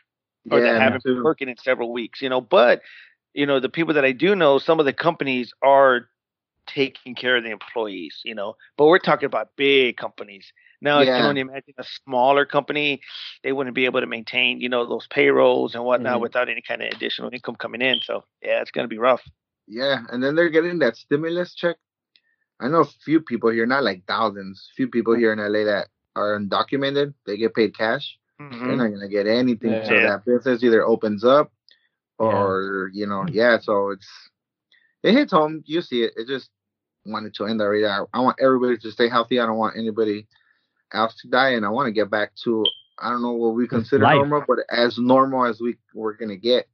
[0.51, 2.41] or Yeah, that haven't been working in several weeks, you know.
[2.41, 2.81] But
[3.33, 6.07] you know, the people that I do know, some of the companies are
[6.67, 8.55] taking care of the employees, you know.
[8.77, 10.51] But we're talking about big companies.
[10.81, 11.27] Now I can Yeah.
[11.27, 13.01] only imagine a smaller company,
[13.43, 16.21] they wouldn't be able to maintain, you know, those payrolls and whatnot Mhm.
[16.21, 17.99] without any kind of additional income coming in.
[18.03, 19.23] So yeah, it's gonna be rough.
[19.67, 21.77] Yeah, and then they're getting that stimulus check.
[22.59, 25.89] I know a few people here, not like thousands, few people here in LA that
[26.16, 27.14] are undocumented.
[27.26, 28.18] They get paid cash.
[28.39, 28.78] They're Mhm.
[28.78, 29.84] not gonna get anything Yeah.
[29.88, 30.09] till Yeah.
[30.09, 31.51] that business either opens up
[32.20, 32.26] Yeah.
[32.28, 33.59] or you know, yeah.
[33.59, 34.07] So it's
[35.03, 35.64] it hits home.
[35.66, 36.14] You see it.
[36.16, 36.49] It just
[37.05, 37.86] wanted to end already.
[37.86, 39.39] I, I want everybody to stay healthy.
[39.39, 40.28] I don't want anybody
[40.93, 42.66] else to die, and I want to get back to
[42.99, 44.16] I don't know what we consider life.
[44.16, 46.68] normal, but as normal as we we're gonna get.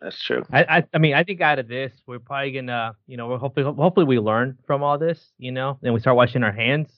[0.00, 0.44] That's true.
[0.50, 3.38] I, I I mean I think out of this we're probably gonna you know we're
[3.38, 6.88] hopefully hopefully we learn from all this you know and we start washing our hands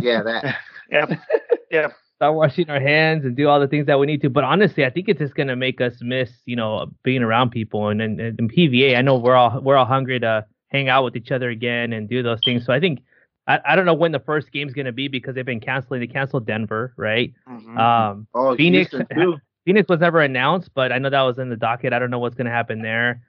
[0.00, 0.56] Yeah, that.
[0.90, 1.06] Yeah.
[1.70, 1.88] yeah.
[2.16, 4.84] start washing our hands and do all the things that we need to but honestly
[4.84, 8.20] I think it's just gonna make us miss you know being around people and and,
[8.20, 11.48] and PVA I know we're all we're all hungry to hang out with each other
[11.48, 13.00] again and do those things so I think
[13.46, 16.06] I, I don't know when the first game's gonna be because they've been canceling they
[16.06, 17.78] canceled Denver right Mhm.
[17.78, 19.38] um Oh, Phoenix Houston too.
[19.64, 21.92] Phoenix was never announced, but I know that was in the docket.
[21.94, 23.22] I don't know what's going to happen there.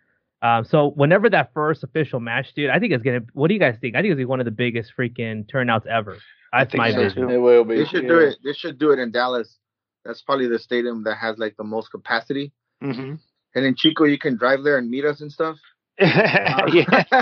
[0.43, 3.21] Um, so whenever that first official match, dude, I think it's gonna.
[3.31, 3.95] What do you guys think?
[3.95, 6.17] I think it's gonna be one of the biggest freaking turnouts ever.
[6.51, 7.27] That's think my so, vision.
[7.29, 7.33] too.
[7.33, 7.77] It will be.
[7.77, 8.09] They should yeah.
[8.09, 8.35] do it.
[8.43, 9.57] They should do it in Dallas.
[10.03, 12.51] That's probably the stadium that has like the most capacity.
[12.83, 13.19] Mhm.
[13.55, 15.55] And in Chico, you can drive there and meet us and stuff.
[15.99, 17.13] yeah.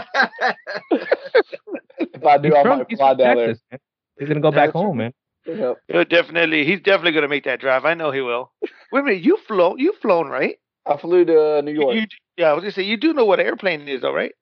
[2.00, 3.80] If I do, He's I from, might he's fly from down Texas, man.
[4.20, 5.14] He's gonna go back that's home, man.
[5.46, 5.78] Yep.
[5.88, 7.86] He'll definitely, he's definitely gonna make that drive.
[7.86, 8.52] I know he will.
[8.92, 10.58] Wait a minute, you flown, you flown, right?
[10.86, 11.96] I flew to uh, New You, York.
[11.96, 12.08] you-
[12.38, 14.34] yeah, I was gonna say you do know what an airplane is, though, right?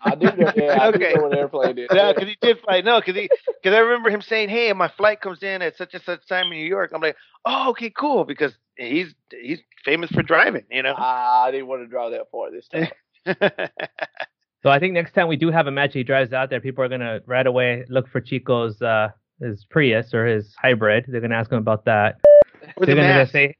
[0.00, 0.98] I do know, yeah, I Okay.
[0.98, 1.90] do know what airplane is.
[1.92, 2.80] Yeah, because he did fly.
[2.80, 3.30] No, because he,
[3.62, 6.46] because I remember him saying, "Hey, my flight comes in at such and such time
[6.46, 10.82] in New York." I'm like, "Oh, okay, cool," because he's he's famous for driving, you
[10.82, 10.96] know.
[10.96, 12.90] I didn't want to drive that far this time.
[14.62, 16.60] So I think next time we do have a match, he drives out there.
[16.60, 19.08] People are gonna right away look for Chico's uh
[19.40, 21.04] his Prius or his hybrid.
[21.08, 22.20] They're gonna ask him about that.
[22.76, 23.32] With They're the gonna mask.
[23.32, 23.56] say,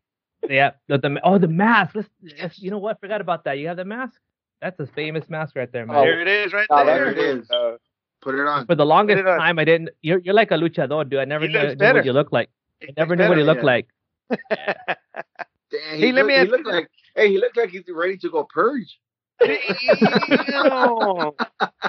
[0.49, 1.95] yeah, the, the oh the mask.
[1.95, 2.09] Let's,
[2.41, 3.01] let's you know what?
[3.01, 3.59] Forgot about that.
[3.59, 4.21] You have the mask.
[4.61, 5.97] That's a famous mask right there, man.
[5.97, 7.11] Oh, there it is, right No, there.
[7.11, 7.51] it is.
[7.51, 7.77] Uh,
[8.21, 8.67] Put it on.
[8.67, 9.91] For the longest time, I didn't.
[10.03, 11.19] You're you're like a luchador, dude.
[11.21, 12.51] I never He knew, knew what you look like.
[12.83, 13.89] I never looks knew what he better, looked like.
[14.51, 18.17] Damn, Hey, he let look, me he looked like hey, he looked like he's ready
[18.19, 18.99] to go purge.
[19.41, 19.59] Damn.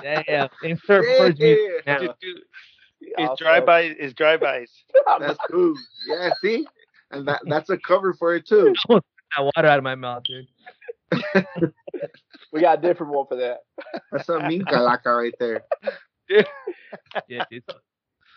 [0.03, 0.47] Yeah, yeah.
[0.63, 1.99] Insert purge music now.
[1.99, 2.41] Just do-
[3.17, 4.71] His also- drive-by, his drive-bys.
[5.19, 5.75] That's cool.
[6.07, 6.65] Yeah, see,
[7.13, 8.73] and that that's a cover for it too.
[9.35, 10.45] That water out of my mouth, dude.
[12.51, 13.61] we got a different one for that.
[14.11, 15.63] That's a mean calaca right there.
[17.27, 17.63] Yeah, dude.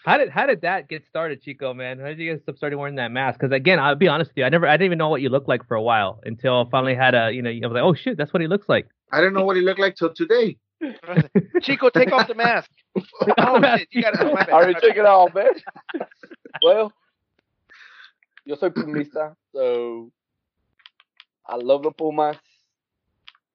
[0.05, 1.75] How did how did that get started, Chico?
[1.75, 3.39] Man, how did you get started wearing that mask?
[3.39, 5.29] Because again, I'll be honest with you, I never, I didn't even know what you
[5.29, 7.83] looked like for a while until I finally had a, you know, I was like,
[7.83, 8.87] oh shit, that's what he looks like.
[9.13, 10.57] I didn't know what he looked like till today.
[11.61, 12.71] Chico, take off the mask.
[13.39, 14.25] Oh shit, you gotta.
[14.25, 14.51] my bad.
[14.51, 15.53] All right, check it off, man.
[16.63, 16.93] well,
[18.47, 20.11] yo soy pumista, so
[21.47, 22.37] I love the Pumas.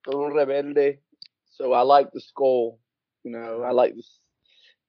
[0.06, 1.00] Soy un rebelde,
[1.46, 2.80] so I like the skull.
[3.24, 4.20] You know, I like this,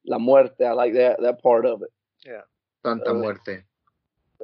[0.07, 0.64] la muerte.
[0.64, 1.90] I like that that part of it.
[2.24, 2.42] Yeah.
[2.84, 3.62] Santa Uh, muerte.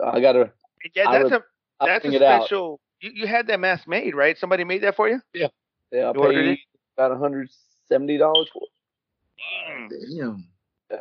[0.04, 0.52] I gotta,
[0.94, 1.44] Yeah, that's would- a
[1.80, 2.42] I that's a bring it out.
[2.42, 2.80] special.
[3.00, 4.36] You, you had that mask made, right?
[4.38, 5.20] Somebody made that for you.
[5.32, 5.48] Yeah,
[5.92, 6.58] Yeah, I You paid
[6.96, 7.48] about hundred
[7.88, 9.90] seventy dollars for it.
[10.16, 10.44] Damn.
[10.90, 10.98] Yeah.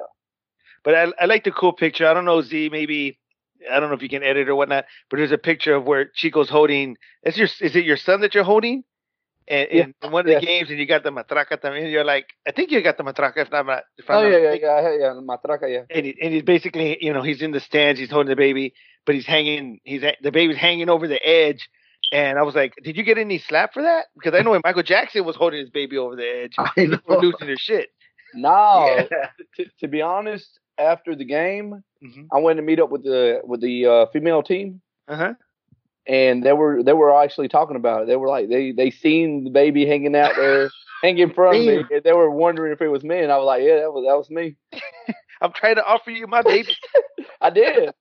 [0.83, 2.07] But I, I like the cool picture.
[2.07, 3.19] I don't know, Z, maybe
[3.71, 6.11] I don't know if you can edit or whatnot, but there's a picture of where
[6.15, 6.97] Chico's holding.
[7.23, 8.83] Is your is it your son that you're holding?
[9.49, 9.85] And Yeah.
[10.03, 10.39] in, one of the Yeah.
[10.39, 11.57] games, and you got the matraca.
[11.57, 11.89] también.
[11.91, 13.37] You're like, I think you got the matraca.
[13.37, 15.83] If not, if I'm Oh not yeah, yeah, yeah, yeah, matraca, yeah.
[15.89, 17.99] And, he, and he's basically, you know, he's in the stands.
[17.99, 18.73] He's holding the baby,
[19.05, 19.79] but he's hanging.
[19.85, 21.69] He's the baby's hanging over the edge.
[22.11, 24.05] And I was like, did you get any slap for that?
[24.15, 26.99] Because I know when Michael Jackson was holding his baby over the edge, I know.
[27.07, 27.89] losing their shit.
[28.33, 29.27] No, Yeah.
[29.55, 33.41] to, to be honest, after the game, hmm I went to meet up with the
[33.43, 35.33] with the uh, female team, Uh huh.
[36.07, 38.07] and they were they were actually talking about it.
[38.07, 40.69] They were like they they seen the baby hanging out there,
[41.03, 41.83] hanging from me.
[41.91, 44.05] And they were wondering if it was me, and I was like, yeah, that was
[44.07, 44.55] that was me.
[45.41, 46.75] I'm trying to offer you my baby.
[47.41, 47.93] I did.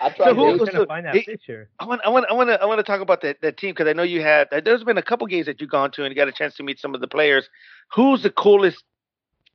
[0.00, 0.28] I tried.
[0.28, 1.68] So who- to, was so to find that he- picture.
[1.78, 3.70] I want, I want, I want to, I want to talk about that that team
[3.70, 4.48] because I know you had.
[4.64, 6.62] There's been a couple games that you've gone to and you got a chance to
[6.62, 7.48] meet some of the players.
[7.94, 8.84] Who's the coolest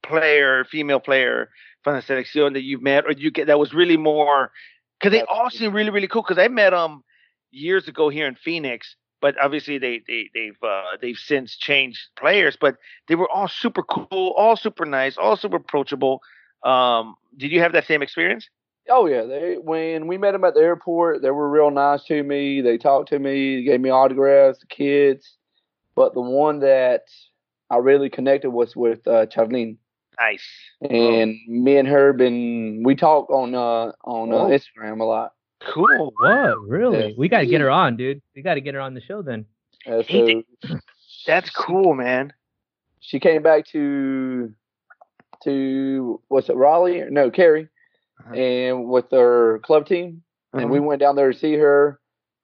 [0.07, 1.49] player, female player
[1.83, 4.51] from the selección that you've met, or you get that was really more?
[4.99, 6.21] Because they all seem really, really cool.
[6.21, 7.03] Because I met them
[7.51, 12.57] years ago here in Phoenix, but obviously they they they've uh, they've since changed players.
[12.59, 12.77] But
[13.07, 16.21] they were all super cool, all super nice, all super approachable.
[16.63, 18.49] Um, did you have that same experience?
[18.89, 22.21] Oh yeah, they when we met them at the airport, they were real nice to
[22.21, 22.61] me.
[22.61, 25.37] They talked to me, gave me autographs, the kids.
[25.95, 27.03] But the one that
[27.69, 29.77] I really connected was with uh, Charlene,
[30.19, 30.45] Nice.
[30.81, 34.45] and me and her been we talk on uh on uh.
[34.47, 35.33] Instagram a lot.
[35.73, 36.13] Cool.
[36.17, 36.59] What?
[36.67, 37.07] Really?
[37.09, 37.13] Yeah.
[37.17, 38.21] We got to get her on, dude.
[38.35, 39.45] We got to get her on the show then.
[39.87, 40.43] Uh, so
[41.25, 42.33] That's cool, man.
[42.99, 44.53] she came back to
[45.43, 47.03] to what's it Raleigh?
[47.09, 47.67] No, Cary,
[48.19, 48.33] Uh-huh.
[48.33, 51.99] and with her club team, and we went down there to see her,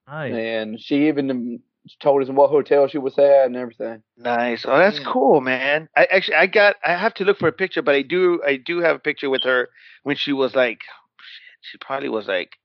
[0.07, 0.33] Nice.
[0.33, 1.61] and she even
[1.99, 4.03] told us in what hotel she was at and everything.
[4.17, 4.65] Nice.
[4.67, 5.05] Oh, that's Yeah.
[5.11, 5.89] cool, man.
[5.95, 8.57] I actually I got I have to look for a picture, but I do I
[8.57, 9.69] do have a picture with her
[10.03, 12.57] when she was like shit, she probably was like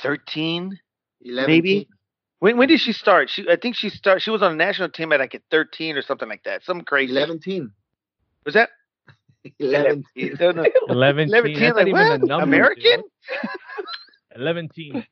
[0.00, 0.78] 13.
[1.22, 1.88] 11 Maybe.
[2.40, 3.28] When when did she start?
[3.30, 5.96] She I think she start she was on the national team at like at 13
[5.96, 6.62] or something like that.
[6.62, 7.12] Something crazy.
[7.12, 7.40] 11.
[8.44, 8.70] Was that
[9.58, 10.04] 11
[10.40, 10.64] No, no.
[10.88, 12.20] 11 11 That's teen, not like even a what?
[12.22, 12.82] number, American?
[13.02, 13.04] dude.
[14.36, 14.92] 11 teen.
[14.94, 15.02] No,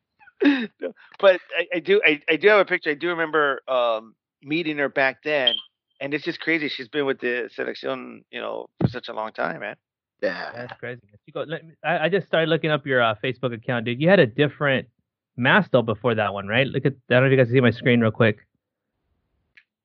[0.42, 2.90] but I, I do I, I do have a picture.
[2.90, 5.54] I do remember um meeting her back then,
[6.00, 6.68] and it's just crazy.
[6.68, 9.76] She's been with the selección, you know, for such a long time, man.
[10.22, 10.50] Yeah.
[10.54, 11.00] That's crazy.
[11.26, 14.00] You go, let me, I, I just started looking up your uh, Facebook account, dude.
[14.00, 14.88] You had a different
[15.36, 16.66] mask though before that one, right?
[16.66, 16.94] Look at.
[17.10, 18.38] I don't know if you guys can see my screen real quick.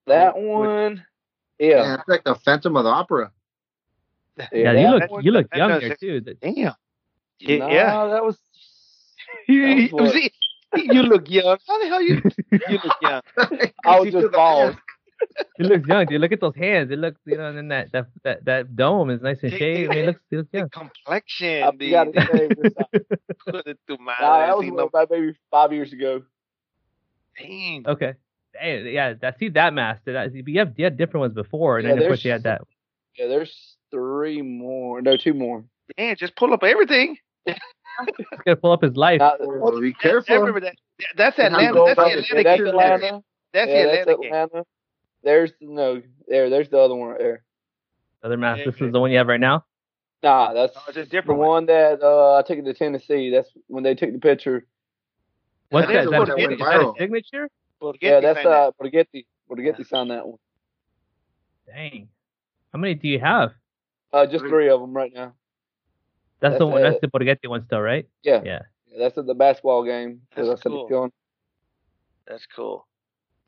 [0.07, 1.05] That one,
[1.59, 3.31] Yeah, yeah, it's like the Phantom of the Opera.
[4.51, 6.21] Yeah, that you look one- you look that young there too.
[6.21, 6.73] Damn.
[7.39, 8.07] Yeah, nah, yeah.
[8.07, 8.37] that was
[9.47, 10.31] You, That was see,
[10.75, 11.57] you look young.
[11.67, 12.21] How the hell you
[12.69, 13.21] you look young?
[13.85, 14.71] I was You just bald.
[14.73, 14.79] mask.
[15.57, 16.19] He looks young, dude.
[16.19, 16.89] Look at those hands.
[16.91, 19.59] It looks, you know, and then that that that, that dome is nice and Take-
[19.59, 19.91] shaved.
[19.91, 20.69] I mean, it looks, it looks The young.
[20.69, 21.63] complexion.
[21.63, 22.73] I the, forgot to say this.
[23.47, 26.23] Put it through my Nah, that was see no- about maybe five years ago.
[27.39, 27.83] Dang.
[27.87, 28.13] Okay.
[28.53, 30.03] Hey, yeah, I see that mask.
[30.05, 32.31] Did I, you have you had different ones before, and Yeah, then of course you
[32.31, 32.61] had that.
[33.17, 35.01] Yeah, there's three more.
[35.01, 35.63] No, two more.
[35.97, 37.17] Damn, just pull up everything.
[38.17, 39.19] He's gonna pull up his life.
[39.19, 40.37] Not, Oh, be I careful.
[40.39, 40.75] remember that.
[41.15, 41.73] That's Atlanta.
[41.85, 41.95] That's
[42.29, 43.03] the back- Atlanta that's.
[43.03, 43.23] Atlanta.
[43.53, 44.65] That's yeah, the that's Atlanta
[45.23, 46.49] There's no there.
[46.49, 47.43] There's the other one right there.
[48.23, 48.59] Other mask.
[48.59, 48.85] Yeah, This okay.
[48.85, 49.65] is the one you have right now.
[50.23, 51.47] Nah, that's Oh, it's a different one.
[51.47, 53.31] one that uh, I took it to Tennessee.
[53.31, 54.65] That's when they took the picture.
[55.69, 55.99] What's That that?
[55.99, 57.49] is Is the that, a, that is went that a signature?
[57.81, 58.53] Well, yeah, that's this, man.
[58.53, 59.25] uh, Borgetti.
[59.49, 60.37] Borgetti signed that one.
[61.65, 62.09] Dang.
[62.71, 63.51] How many do you have?
[64.13, 65.33] Uh, just three of them right now.
[66.41, 66.81] That's, the That's one.
[66.81, 68.07] That's uh, the Borgetti one still, right?
[68.23, 68.59] Yeah, Yeah.
[68.97, 70.21] that's at the basketball game.
[70.35, 70.87] That's I cool.
[71.05, 71.13] it's.
[72.27, 72.87] That's cool.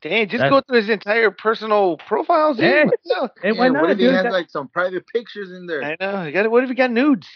[0.02, 2.56] Dang, just That's- go through his entire personal profiles.
[2.58, 2.66] dude.
[2.66, 2.84] Yeah.
[2.84, 3.30] What the hell?
[3.42, 3.82] Hey, why not?
[3.82, 5.82] what if he has That- like some private pictures in there?
[5.82, 6.24] I know.
[6.24, 7.26] You got, what if you got nudes?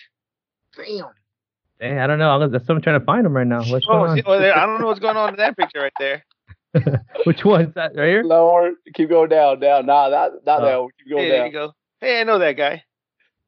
[0.77, 1.07] Damn.
[1.81, 2.31] Hey, I don't know.
[2.39, 3.63] I'm- That's what I'm trying to find him right now.
[3.65, 5.81] What's Oh, going see, oh, there, I don't know what's going on in that picture
[5.81, 6.25] right there.
[6.75, 7.01] on?
[7.25, 8.23] Which one's that right here?
[8.23, 9.87] Lower, keep going down, down.
[9.87, 10.65] Nah, not not Oh.
[10.67, 10.91] that one.
[10.99, 11.73] Keep Hey, going there you go.
[12.01, 12.85] Hey, I know that guy.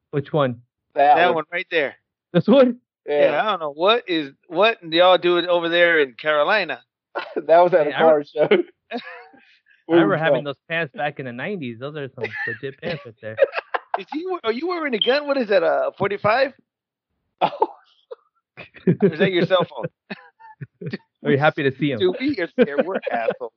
[0.09, 0.61] Which one?
[0.95, 1.35] That, That one.
[1.35, 1.95] one right there.
[2.33, 2.67] This what.
[3.07, 3.31] Yeah.
[3.31, 6.81] Yeah, I don't know what is what y'all do it over there in Carolina.
[7.35, 8.47] that was at Hey, a I car show.
[8.91, 8.99] I
[9.89, 11.79] remember having those pants back in the '90s.
[11.79, 13.35] Those are some legit pants right there.
[13.99, 14.25] Is he?
[14.43, 15.27] Are you wearing a gun?
[15.27, 15.63] What is that?
[15.63, 16.53] A forty-five?
[17.41, 17.51] those.
[17.59, 17.67] Oh.
[19.01, 19.85] Or is that your cell phone?
[21.25, 21.99] Are you happy to see him?
[21.99, 22.85] Dude, we are scared.
[22.85, 23.51] We're assholes.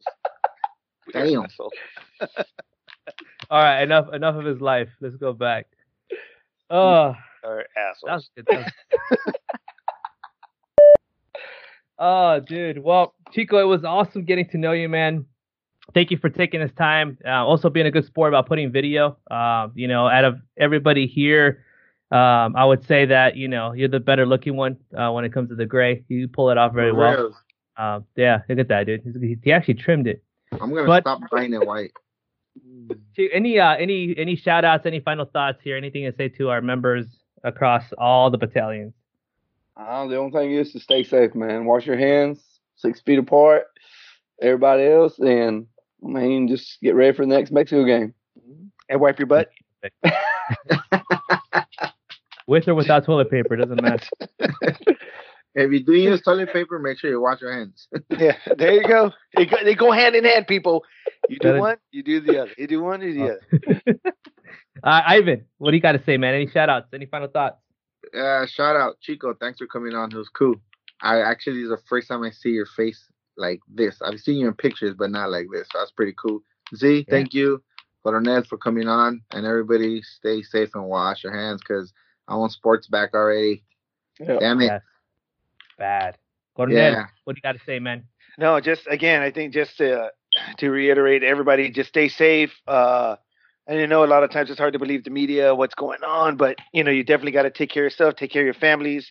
[1.06, 1.44] We are Damn.
[1.44, 1.72] assholes.
[3.50, 4.88] All right, enough enough of his life.
[5.00, 5.66] Let's go back.
[6.70, 8.46] Oh, Or that was good.
[8.48, 8.72] That
[9.10, 9.34] was-
[11.98, 12.78] oh, dude.
[12.82, 15.26] Well, Chico, it was awesome getting to know you, man.
[15.92, 17.18] Thank you for taking this time.
[17.24, 19.18] Uh, also being a good sport about putting video.
[19.30, 21.64] Uh, you know, out of everybody here,
[22.10, 25.32] um, I would say that you know you're the better looking one uh, when it
[25.32, 26.02] comes to the gray.
[26.08, 27.12] You pull it off very well.
[27.16, 27.36] real.
[27.76, 29.02] Uh, yeah, look at that, dude.
[29.02, 30.22] He's- He actually trimmed it.
[30.52, 31.92] I'm gonna But- stop buying it white.
[33.16, 35.76] Chi- Any uh, any any shout outs, any final thoughts here?
[35.76, 37.06] Anything to say to our members
[37.42, 38.94] across all the battalions?
[39.76, 41.64] Uh, the only thing is to stay safe, man.
[41.64, 42.42] Wash your hands
[42.76, 43.64] six feet apart.
[44.40, 45.66] Everybody else, and
[46.04, 48.14] I mean, just get ready for the next Mexico game.
[48.88, 49.50] And wipe your butt.
[52.46, 54.06] With or without toilet paper, doesn't matter.
[55.54, 57.88] If you do use toilet paper, make sure you wash your hands.
[58.18, 59.12] Yeah, there you go.
[59.36, 60.84] They go, they go hand in hand, people.
[61.28, 62.50] You do one, you do the other.
[62.58, 64.00] You do one, you do the other.
[64.84, 66.34] uh, Ivan, what do you got to say, man?
[66.34, 66.88] Any shout outs?
[66.92, 67.56] Any final thoughts?
[68.16, 69.34] Uh, shout out Chico.
[69.34, 70.12] Thanks for coming on.
[70.12, 70.56] It was cool.
[71.02, 74.00] I actually this is the first time I see your face like this.
[74.02, 75.68] I've seen you in pictures, but not like this.
[75.72, 76.40] So that's pretty cool.
[76.74, 77.62] Z, thank you,
[78.02, 81.92] Coronel, for coming on, and everybody stay safe and wash your hands because
[82.28, 83.64] I want sports back already.
[84.18, 84.38] Yeah.
[84.38, 84.66] Damn it.
[84.66, 84.82] Yes.
[85.78, 86.16] Bad.
[86.56, 87.06] Coronel, Yeah.
[87.24, 88.04] what do you got to say, man?
[88.38, 90.10] No, just again, I think just to
[90.58, 92.52] to reiterate, everybody just stay safe.
[92.66, 93.16] Uh,
[93.66, 96.02] and you know, a lot of times it's hard to believe the media, what's going
[96.02, 98.46] on, but you know, you definitely got to take care of yourself, take care of
[98.46, 99.10] your families.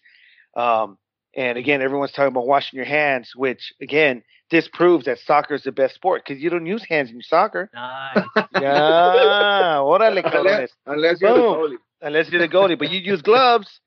[0.56, 0.98] Um,
[1.36, 5.64] and again, everyone's talking about washing your hands, which again, this proves that soccer is
[5.64, 7.70] the best sport because you don't use hands in soccer.
[7.74, 8.26] Nice.
[8.62, 10.36] Yeah, órale, cabrones.
[10.36, 11.78] Unless, unless you're Boom.
[12.02, 13.80] Unless you're the goalie, but you use gloves.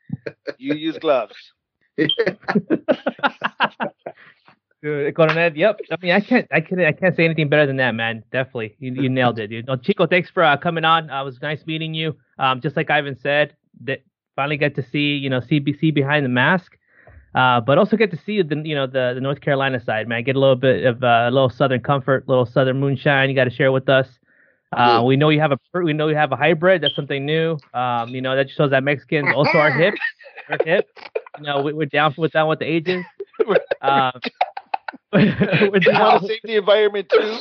[0.59, 1.35] You use gloves.
[4.83, 5.81] Dude, Coronel, yep.
[5.91, 8.23] I mean, I can't, I can't, I can't say anything better than that, man.
[8.31, 9.67] Definitely, you, you nailed it, dude.
[9.67, 11.11] No, Chico, thanks for uh, coming on.
[11.11, 12.15] Uh, it was nice meeting you.
[12.39, 14.03] Um, just like Ivan said, that
[14.37, 16.77] finally get to see, you know, CBC behind the mask,
[17.35, 20.23] uh, but also get to see the, you know, the, the North Carolina side, man.
[20.23, 23.31] Get a little bit of uh, a little Southern comfort, little Southern moonshine.
[23.31, 24.09] You got to share with us.
[24.73, 26.83] Uh, we know you have a, we know you have a hybrid.
[26.83, 27.57] That's something new.
[27.73, 29.95] Um, you know, that shows that Mexicans also are hip.
[30.49, 30.89] We're hip.
[31.39, 33.05] You know, we, we're down with down with the ages.
[33.83, 34.13] Um,
[35.13, 37.37] we're You down want to save the environment too?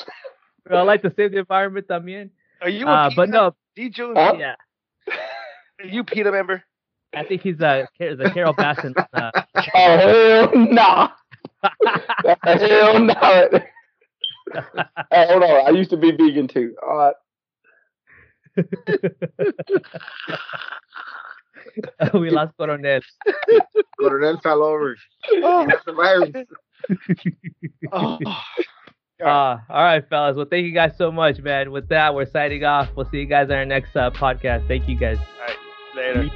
[0.69, 2.29] I like to save the environment también.
[2.61, 4.13] Are you Uh, a but no, DJ?
[4.13, 4.35] Huh?
[4.37, 4.55] yeah,
[5.79, 6.63] Are you PETA member?
[7.15, 8.93] I think he's a the Carole Baskin.
[9.13, 9.31] Uh,
[9.73, 11.09] Oh hell no!
[12.43, 13.49] hell no!
[15.11, 15.65] hey, hold on.
[15.67, 16.75] I used to be vegan too.
[16.85, 17.15] All right.
[22.13, 23.01] we lost Coronel.
[23.99, 24.95] Coronel fell over.
[25.29, 26.31] He has the virus.
[27.91, 28.19] Oh.
[29.23, 30.35] Uh, all right, fellas.
[30.35, 31.71] Well, thank you guys so much, man.
[31.71, 32.89] With that, we're signing off.
[32.95, 34.67] We'll see you guys on our next uh, podcast.
[34.67, 35.17] Thank you guys.
[35.17, 35.57] All right.
[35.95, 36.29] Later.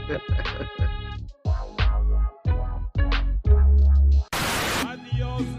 [4.88, 5.59] Adiós les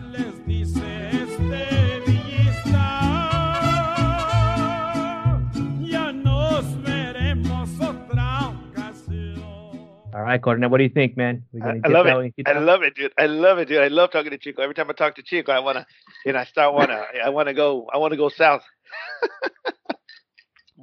[10.20, 10.68] All right, Coronel.
[10.68, 11.44] What do you think, man?
[11.50, 12.34] We I, gonna I get love it.
[12.46, 13.12] I that- love it, dude.
[13.16, 13.78] I love it, dude.
[13.80, 14.60] I love talking to Chico.
[14.60, 15.86] Every time I talk to Chico, I wanna,
[16.26, 18.62] you know, I start wanna, I wanna go, I wanna go south.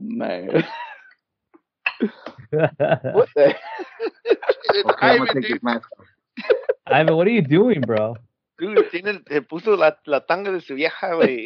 [0.01, 0.49] Man.
[2.49, 3.53] What the?
[4.73, 5.51] Okay, I'm Ivan, gonna take dude.
[5.57, 6.05] this mask off.
[6.87, 8.15] Ivan, what are you doing, bro?
[8.57, 11.45] Dude, tiene, se puso la, la tanga de su vieja, güey.